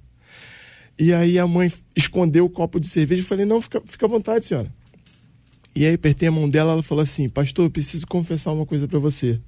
[1.00, 4.10] E aí a mãe escondeu o copo de cerveja e falei: não, fica, fica à
[4.10, 4.72] vontade, senhora.
[5.76, 8.88] E aí apertei a mão dela, ela falou assim: Pastor, eu preciso confessar uma coisa
[8.88, 9.40] para você.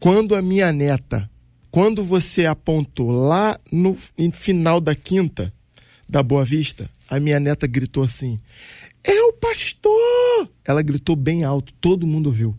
[0.00, 1.30] quando a minha neta,
[1.70, 3.94] quando você apontou lá no
[4.32, 5.52] final da quinta
[6.08, 8.40] da Boa Vista, a minha neta gritou assim:
[9.06, 10.50] É o pastor!
[10.64, 12.56] Ela gritou bem alto, todo mundo ouviu.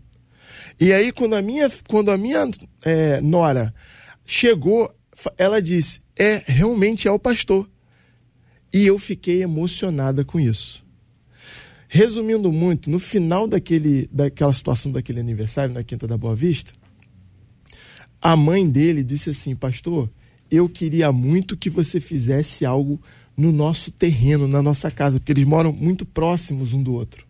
[0.79, 2.49] E aí, quando a minha, quando a minha
[2.83, 3.73] é, nora
[4.25, 4.93] chegou,
[5.37, 7.69] ela disse: É, realmente é o pastor.
[8.73, 10.85] E eu fiquei emocionada com isso.
[11.89, 16.73] Resumindo muito, no final daquele, daquela situação daquele aniversário, na Quinta da Boa Vista,
[18.21, 20.09] a mãe dele disse assim: Pastor,
[20.49, 23.01] eu queria muito que você fizesse algo
[23.37, 27.25] no nosso terreno, na nossa casa, porque eles moram muito próximos um do outro.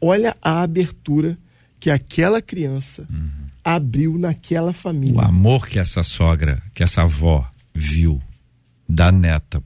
[0.00, 1.38] Olha a abertura
[1.78, 3.30] que aquela criança uhum.
[3.64, 5.14] abriu naquela família.
[5.14, 8.20] O amor que essa sogra, que essa avó viu
[8.88, 9.62] da neta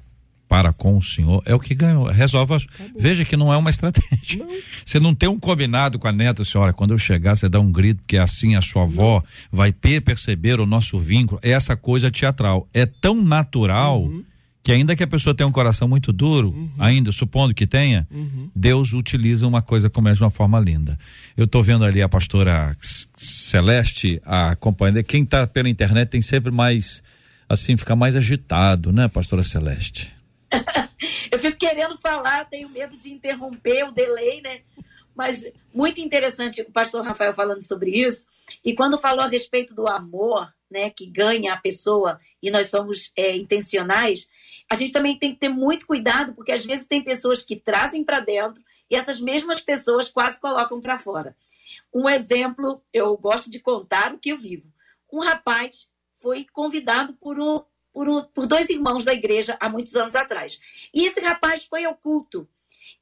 [0.46, 2.06] para com o senhor é o que ganhou.
[2.08, 2.66] Resolve.
[2.66, 4.44] Tá Veja que não é uma estratégia.
[4.44, 4.54] Não.
[4.84, 6.72] Você não tem um combinado com a neta, senhora.
[6.72, 9.58] Quando eu chegar, você dá um grito, porque assim a sua avó não.
[9.58, 11.40] vai perceber o nosso vínculo.
[11.42, 12.68] É essa coisa teatral.
[12.74, 14.02] É tão natural.
[14.04, 14.24] Uhum
[14.64, 16.70] que ainda que a pessoa tenha um coração muito duro, uhum.
[16.78, 18.50] ainda supondo que tenha, uhum.
[18.56, 20.98] Deus utiliza uma coisa como essa de uma forma linda.
[21.36, 22.74] Eu estou vendo ali a pastora
[23.14, 25.04] Celeste acompanhando.
[25.04, 27.02] Quem está pela internet tem sempre mais,
[27.46, 30.10] assim, fica mais agitado, né, pastora Celeste?
[31.30, 34.60] Eu fico querendo falar, tenho medo de interromper o delay, né?
[35.14, 35.44] Mas
[35.74, 38.24] muito interessante o pastor Rafael falando sobre isso.
[38.64, 43.12] E quando falou a respeito do amor, né, que ganha a pessoa e nós somos
[43.14, 44.26] é, intencionais,
[44.70, 48.04] a gente também tem que ter muito cuidado, porque às vezes tem pessoas que trazem
[48.04, 51.36] para dentro e essas mesmas pessoas quase colocam para fora.
[51.92, 54.72] Um exemplo, eu gosto de contar o que eu vivo.
[55.12, 55.88] Um rapaz
[56.20, 60.58] foi convidado por, um, por, um, por dois irmãos da igreja há muitos anos atrás.
[60.92, 62.48] E esse rapaz foi ao culto.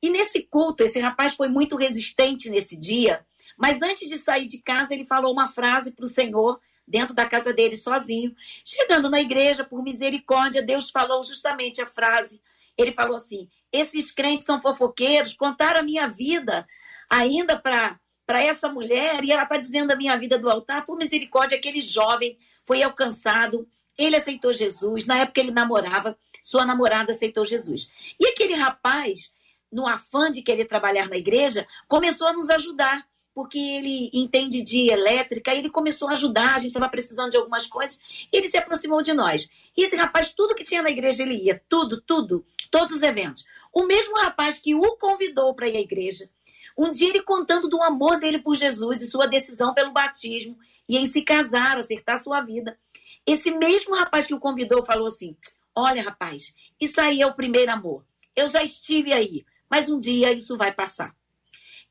[0.02, 3.24] E nesse culto, esse rapaz foi muito resistente nesse dia,
[3.56, 7.26] mas antes de sair de casa, ele falou uma frase para o Senhor dentro da
[7.26, 8.34] casa dele sozinho.
[8.64, 12.40] Chegando na igreja, por misericórdia, Deus falou justamente a frase.
[12.76, 16.66] Ele falou assim: esses crentes são fofoqueiros, contaram a minha vida
[17.08, 20.86] ainda para para essa mulher e ela está dizendo a minha vida do altar.
[20.86, 23.68] Por misericórdia, aquele jovem foi alcançado,
[23.98, 25.06] ele aceitou Jesus.
[25.06, 27.90] Na época ele namorava, sua namorada aceitou Jesus.
[28.18, 29.32] E aquele rapaz,
[29.70, 34.92] no afã de querer trabalhar na igreja, começou a nos ajudar porque ele entende de
[34.92, 37.98] elétrica, ele começou a ajudar, a gente estava precisando de algumas coisas,
[38.32, 39.48] e ele se aproximou de nós.
[39.76, 43.44] E esse rapaz, tudo que tinha na igreja, ele ia, tudo, tudo, todos os eventos.
[43.72, 46.28] O mesmo rapaz que o convidou para ir à igreja,
[46.76, 50.58] um dia ele contando do amor dele por Jesus e sua decisão pelo batismo
[50.88, 52.78] e em se casar, acertar sua vida.
[53.26, 55.36] Esse mesmo rapaz que o convidou falou assim:
[55.74, 58.04] Olha, rapaz, isso aí é o primeiro amor.
[58.34, 61.14] Eu já estive aí, mas um dia isso vai passar.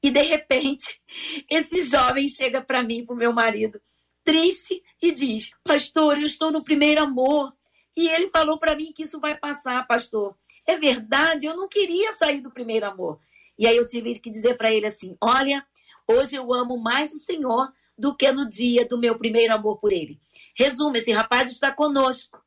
[0.04, 1.02] E de repente,
[1.50, 3.82] esse jovem chega para mim, para o meu marido,
[4.24, 7.54] triste, e diz: Pastor, eu estou no primeiro amor.
[7.96, 10.36] E ele falou para mim que isso vai passar, pastor.
[10.66, 13.20] É verdade, eu não queria sair do primeiro amor.
[13.60, 15.66] E aí eu tive que dizer para ele assim: Olha,
[16.08, 19.92] hoje eu amo mais o Senhor do que no dia do meu primeiro amor por
[19.92, 20.20] ele.
[20.56, 22.42] Resumo: esse rapaz está conosco.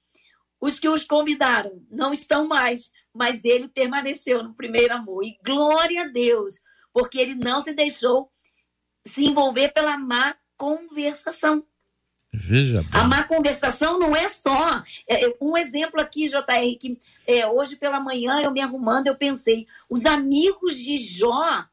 [0.61, 5.23] Os que os convidaram não estão mais, mas ele permaneceu no primeiro amor.
[5.23, 6.55] E glória a Deus,
[6.95, 8.31] porque ele não se deixou
[9.05, 11.63] se envolver pela má conversação.
[12.33, 12.91] Veja bem.
[12.93, 14.83] A má conversação não é só.
[15.07, 19.17] É, é um exemplo aqui, JR, que é, hoje pela manhã, eu me arrumando, eu
[19.17, 21.65] pensei: os amigos de Jó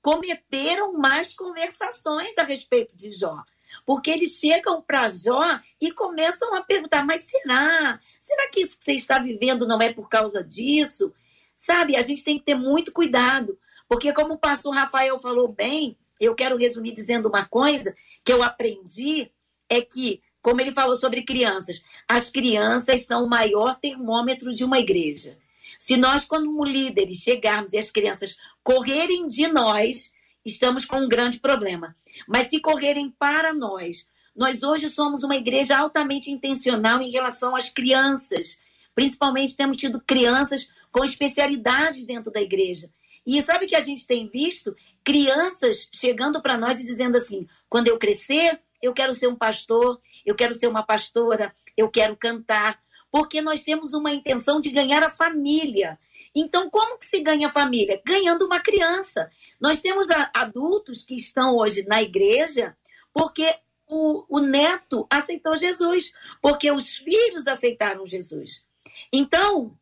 [0.00, 3.42] cometeram mais conversações a respeito de Jó.
[3.84, 5.42] Porque eles chegam para Jó
[5.80, 7.98] e começam a perguntar: mas será?
[8.18, 11.12] Será que isso que você está vivendo não é por causa disso?
[11.54, 13.58] Sabe, a gente tem que ter muito cuidado,
[13.88, 18.42] porque, como o pastor Rafael falou bem, eu quero resumir dizendo uma coisa que eu
[18.42, 19.30] aprendi:
[19.68, 24.78] é que, como ele falou sobre crianças, as crianças são o maior termômetro de uma
[24.78, 25.38] igreja.
[25.78, 30.12] Se nós, como líderes, chegarmos e as crianças correrem de nós,
[30.44, 31.96] estamos com um grande problema.
[32.26, 37.68] Mas se correrem para nós, nós hoje somos uma igreja altamente intencional em relação às
[37.68, 38.58] crianças.
[38.94, 42.88] Principalmente temos tido crianças com especialidades dentro da igreja.
[43.26, 47.88] E sabe que a gente tem visto crianças chegando para nós e dizendo assim: quando
[47.88, 52.80] eu crescer, eu quero ser um pastor, eu quero ser uma pastora, eu quero cantar,
[53.10, 55.98] porque nós temos uma intenção de ganhar a família.
[56.34, 58.00] Então, como que se ganha a família?
[58.04, 59.30] Ganhando uma criança.
[59.58, 62.76] Nós temos adultos que estão hoje na igreja
[63.12, 63.56] porque
[63.88, 66.12] o, o neto aceitou Jesus,
[66.42, 68.62] porque os filhos aceitaram Jesus.
[69.10, 69.78] Então,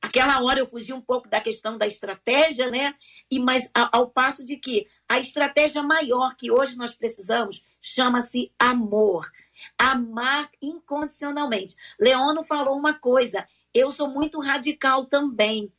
[0.00, 2.94] Aquela hora eu fugi um pouco da questão da estratégia, né?
[3.30, 9.30] E mas ao passo de que a estratégia maior que hoje nós precisamos chama-se amor.
[9.78, 11.74] Amar incondicionalmente.
[11.98, 15.70] Leono falou uma coisa, eu sou muito radical também.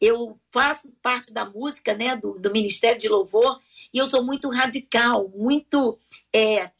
[0.00, 3.60] Eu faço parte da música, né, do, do Ministério de Louvor,
[3.92, 5.98] e eu sou muito radical, muito.
[6.32, 6.70] É,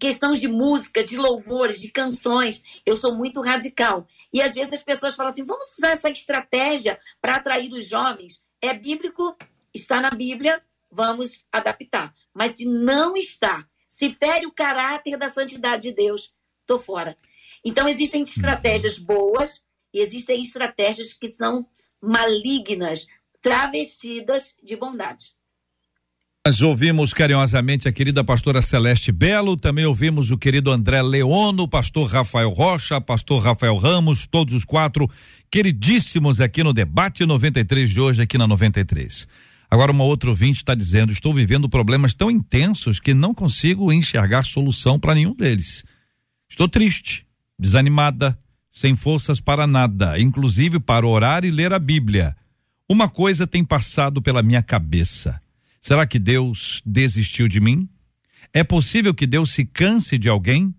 [0.00, 4.06] questões de música, de louvores, de canções, eu sou muito radical.
[4.32, 8.42] E às vezes as pessoas falam assim: vamos usar essa estratégia para atrair os jovens.
[8.60, 9.36] É bíblico,
[9.74, 12.14] está na Bíblia, vamos adaptar.
[12.34, 17.16] Mas se não está, se fere o caráter da santidade de Deus, estou fora.
[17.64, 19.62] Então existem estratégias boas
[19.92, 21.66] e existem estratégias que são
[22.00, 23.06] malignas,
[23.40, 25.37] travestidas de bondade.
[26.48, 32.10] Nós ouvimos carinhosamente a querida pastora Celeste Belo, também ouvimos o querido André Leono, pastor
[32.10, 35.10] Rafael Rocha, pastor Rafael Ramos, todos os quatro
[35.50, 39.28] queridíssimos aqui no debate 93 de hoje, aqui na 93.
[39.70, 44.42] Agora, uma outra ouvinte está dizendo: estou vivendo problemas tão intensos que não consigo enxergar
[44.42, 45.84] solução para nenhum deles.
[46.48, 47.26] Estou triste,
[47.58, 48.38] desanimada,
[48.72, 52.34] sem forças para nada, inclusive para orar e ler a Bíblia.
[52.88, 55.38] Uma coisa tem passado pela minha cabeça.
[55.88, 57.88] Será que Deus desistiu de mim?
[58.52, 60.74] É possível que Deus se canse de alguém?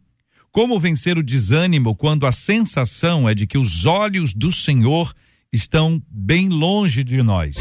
[0.51, 5.12] Como vencer o desânimo quando a sensação é de que os olhos do Senhor
[5.51, 7.55] estão bem longe de nós?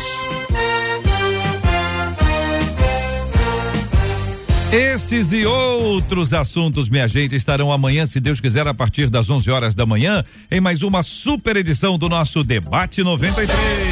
[4.71, 9.51] Esses e outros assuntos, minha gente, estarão amanhã, se Deus quiser, a partir das 11
[9.51, 13.88] horas da manhã, em mais uma super edição do nosso Debate 93.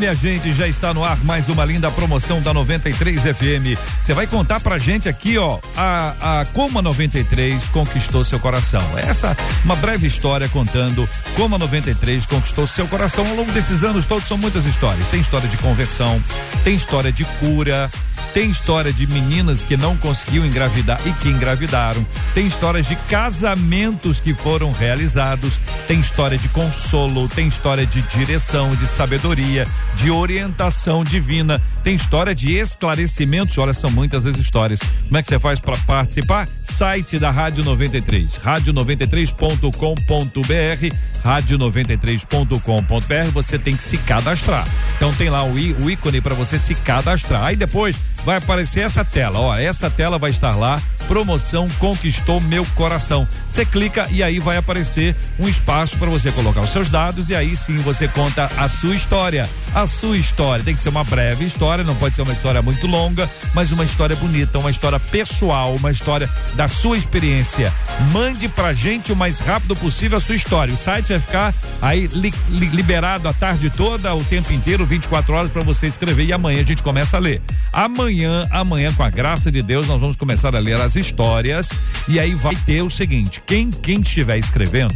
[0.00, 3.78] Minha gente, já está no ar mais uma linda promoção da 93 FM.
[4.00, 8.82] Você vai contar pra gente aqui, ó, a, a como a 93 conquistou seu coração.
[8.96, 14.06] Essa uma breve história contando como a 93 conquistou seu coração ao longo desses anos
[14.06, 14.26] todos.
[14.26, 15.06] São muitas histórias.
[15.08, 16.18] Tem história de conversão,
[16.64, 17.90] tem história de cura,
[18.32, 22.04] tem história de meninas que não conseguiam engravidar e que engravidaram.
[22.34, 25.58] Tem histórias de casamentos que foram realizados.
[25.86, 27.28] Tem história de consolo.
[27.28, 29.66] Tem história de direção, de sabedoria,
[29.96, 31.60] de orientação divina.
[31.82, 33.56] Tem história de esclarecimentos.
[33.58, 34.80] Olha, são muitas as histórias.
[34.80, 36.46] Como é que você faz para participar?
[36.62, 43.30] Site da Rádio 93, rádio93.com.br, rádio93.com.br.
[43.32, 44.66] Você tem que se cadastrar.
[44.96, 47.44] Então tem lá o, o ícone para você se cadastrar.
[47.44, 49.38] Aí depois vai aparecer essa tela.
[49.38, 50.82] Ó, essa tela vai estar lá.
[51.10, 53.26] Promoção Conquistou Meu Coração.
[53.48, 57.34] Você clica e aí vai aparecer um espaço para você colocar os seus dados e
[57.34, 59.50] aí sim você conta a sua história.
[59.74, 60.64] A sua história.
[60.64, 63.84] Tem que ser uma breve história, não pode ser uma história muito longa, mas uma
[63.84, 67.72] história bonita, uma história pessoal, uma história da sua experiência.
[68.12, 70.72] Mande pra gente o mais rápido possível a sua história.
[70.72, 75.34] O site vai ficar aí li, li, liberado a tarde toda, o tempo inteiro, 24
[75.34, 77.42] horas para você escrever e amanhã a gente começa a ler.
[77.72, 81.70] Amanhã, amanhã com a graça de Deus, nós vamos começar a ler as histórias
[82.08, 84.94] e aí vai ter o seguinte: quem quem estiver escrevendo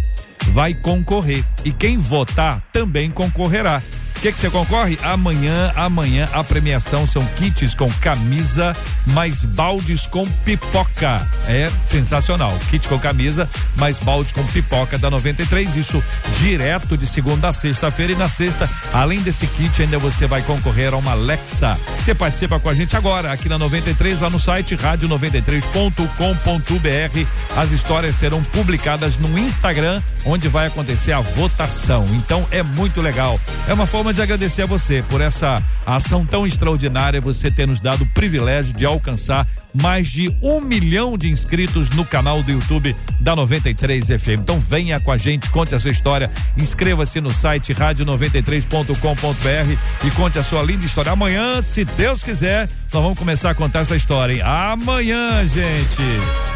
[0.52, 3.82] vai concorrer e quem votar também concorrerá
[4.20, 4.98] que que você concorre?
[5.02, 11.26] Amanhã, amanhã a premiação são kits com camisa mais baldes com pipoca.
[11.46, 12.56] É sensacional.
[12.70, 16.02] Kit com camisa mais balde com pipoca da 93, isso
[16.40, 20.94] direto de segunda a sexta-feira e na sexta, além desse kit ainda você vai concorrer
[20.94, 21.78] a uma Alexa.
[22.02, 27.28] Você participa com a gente agora aqui na 93 lá no site rádio93.com.br.
[27.56, 32.06] As histórias serão publicadas no Instagram, onde vai acontecer a votação.
[32.12, 33.38] Então é muito legal.
[33.68, 37.80] É uma forma de agradecer a você por essa ação tão extraordinária, você ter nos
[37.80, 39.44] dado o privilégio de alcançar
[39.74, 44.40] mais de um milhão de inscritos no canal do YouTube da 93 FM.
[44.40, 50.38] Então venha com a gente, conte a sua história, inscreva-se no site rádio93.com.br e conte
[50.38, 51.10] a sua linda história.
[51.10, 54.42] Amanhã, se Deus quiser, nós vamos começar a contar essa história, hein?
[54.42, 56.53] Amanhã, gente.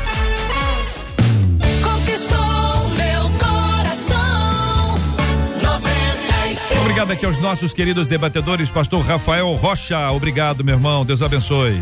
[6.98, 10.10] Obrigado aqui aos nossos queridos debatedores, pastor Rafael Rocha.
[10.10, 11.04] Obrigado, meu irmão.
[11.04, 11.80] Deus abençoe.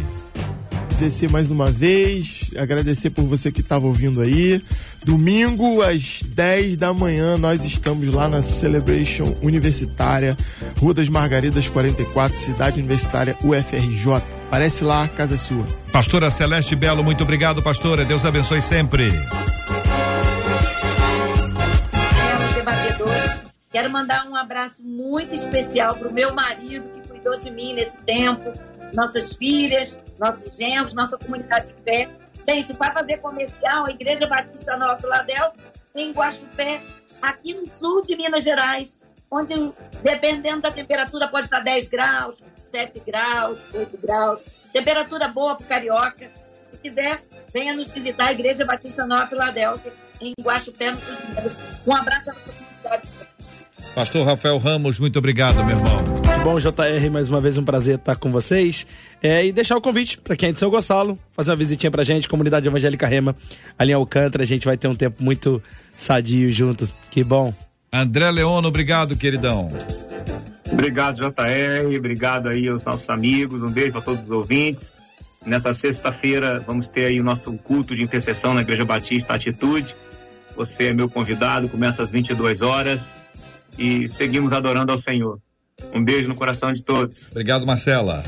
[0.90, 4.60] Agradecer mais uma vez, agradecer por você que estava ouvindo aí.
[5.06, 10.36] Domingo, às 10 da manhã, nós estamos lá na Celebration Universitária,
[10.78, 14.22] Rua das Margaridas 44, Cidade Universitária UFRJ.
[14.50, 15.64] Parece lá, casa é sua.
[15.92, 18.04] Pastora Celeste Belo, muito obrigado, pastora.
[18.04, 19.12] Deus abençoe sempre.
[23.76, 27.94] Quero mandar um abraço muito especial para o meu marido que cuidou de mim nesse
[28.06, 28.50] tempo,
[28.94, 32.08] nossas filhas, nossos genros, nossa comunidade de fé.
[32.46, 35.62] Bem, se for fazer comercial, a Igreja Batista Nova Filadélfia
[35.92, 36.80] tem Guaxupé,
[37.20, 38.98] aqui no sul de Minas Gerais,
[39.30, 39.52] onde,
[40.02, 44.40] dependendo da temperatura, pode estar 10 graus, 7 graus, 8 graus.
[44.72, 46.30] Temperatura boa para carioca
[46.80, 47.20] quiser,
[47.52, 50.98] venha nos visitar a Igreja Batista Nova Filadélfia, em Guaxupé, no
[51.86, 52.34] Um abraço a
[52.88, 53.15] todos.
[53.96, 56.04] Pastor Rafael Ramos, muito obrigado, meu irmão.
[56.44, 58.86] Bom, JR, mais uma vez um prazer estar com vocês.
[59.22, 62.04] É, e deixar o convite para quem é de São Gonçalo, fazer uma visitinha pra
[62.04, 63.34] gente, comunidade evangélica Rema,
[63.78, 64.44] ali em Alcântara.
[64.44, 65.62] A gente vai ter um tempo muito
[65.96, 66.86] sadio junto.
[67.10, 67.54] Que bom.
[67.90, 69.72] André Leono, obrigado, queridão.
[70.70, 71.96] Obrigado, JR.
[71.96, 73.62] Obrigado aí aos nossos amigos.
[73.62, 74.86] Um beijo para todos os ouvintes.
[75.42, 79.96] Nessa sexta-feira vamos ter aí o nosso culto de intercessão na Igreja Batista Atitude.
[80.54, 83.15] Você é meu convidado, começa às 22 horas
[83.78, 85.38] e seguimos adorando ao Senhor.
[85.92, 87.30] Um beijo no coração de todos.
[87.30, 88.24] Obrigado, Marcela.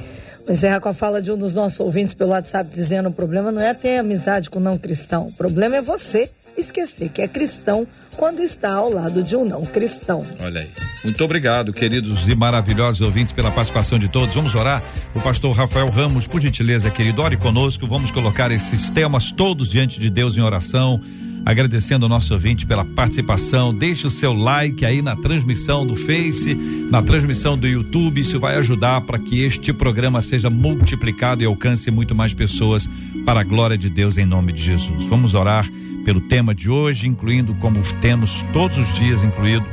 [0.49, 3.61] Encerra com a fala de um dos nossos ouvintes pelo WhatsApp dizendo: o problema não
[3.61, 7.87] é ter amizade com não cristão, o problema é você esquecer que é cristão
[8.17, 10.27] quando está ao lado de um não cristão.
[10.41, 10.71] Olha aí.
[11.05, 14.35] Muito obrigado, queridos e maravilhosos ouvintes, pela participação de todos.
[14.35, 14.83] Vamos orar.
[15.15, 17.87] O pastor Rafael Ramos, por gentileza, querido, ore conosco.
[17.87, 21.01] Vamos colocar esses temas todos diante de Deus em oração
[21.45, 23.75] agradecendo ao nosso ouvinte pela participação.
[23.75, 26.55] Deixe o seu like aí na transmissão do Face,
[26.91, 28.21] na transmissão do YouTube.
[28.21, 32.89] Isso vai ajudar para que este programa seja multiplicado e alcance muito mais pessoas
[33.25, 35.05] para a glória de Deus em nome de Jesus.
[35.05, 35.69] Vamos orar
[36.05, 39.67] pelo tema de hoje, incluindo como temos todos os dias incluído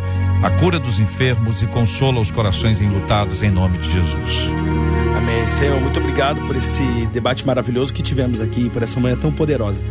[0.43, 5.04] a cura dos enfermos e consola os corações enlutados em nome de Jesus.
[5.15, 5.35] Amém.
[5.47, 9.81] Senhor, muito obrigado por esse debate maravilhoso que tivemos aqui, por essa manhã tão poderosa.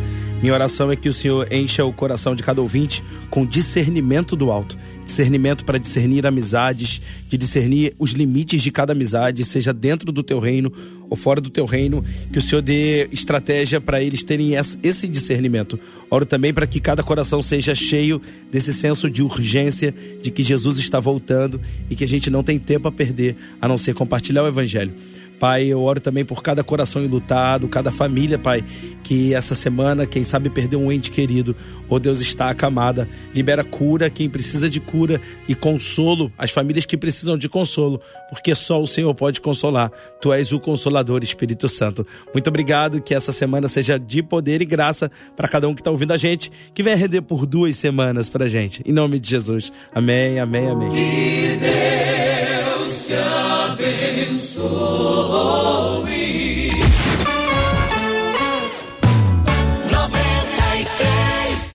[0.41, 4.51] Minha oração é que o Senhor encha o coração de cada ouvinte com discernimento do
[4.51, 4.77] alto.
[5.03, 10.39] Discernimento para discernir amizades, de discernir os limites de cada amizade, seja dentro do teu
[10.39, 10.71] reino
[11.09, 12.03] ou fora do teu reino.
[12.31, 14.51] Que o Senhor dê estratégia para eles terem
[14.83, 15.79] esse discernimento.
[16.11, 18.21] Oro também para que cada coração seja cheio
[18.51, 21.59] desse senso de urgência, de que Jesus está voltando
[21.89, 24.93] e que a gente não tem tempo a perder a não ser compartilhar o Evangelho.
[25.39, 28.63] Pai, eu oro também por cada coração enlutado, cada família, Pai,
[29.03, 31.55] que essa semana, quem sabe, perdeu um ente querido.
[31.89, 33.07] Oh Deus, está acamada.
[33.33, 38.55] Libera cura, quem precisa de cura e consolo, as famílias que precisam de consolo, porque
[38.55, 39.91] só o Senhor pode consolar.
[40.21, 42.05] Tu és o consolador, Espírito Santo.
[42.33, 45.91] Muito obrigado, que essa semana seja de poder e graça para cada um que está
[45.91, 48.81] ouvindo a gente, que venha render por duas semanas para gente.
[48.85, 49.71] Em nome de Jesus.
[49.93, 50.89] Amém, amém, amém.
[50.89, 54.34] Que Deus te abençoe.
[54.67, 55.94] Oh.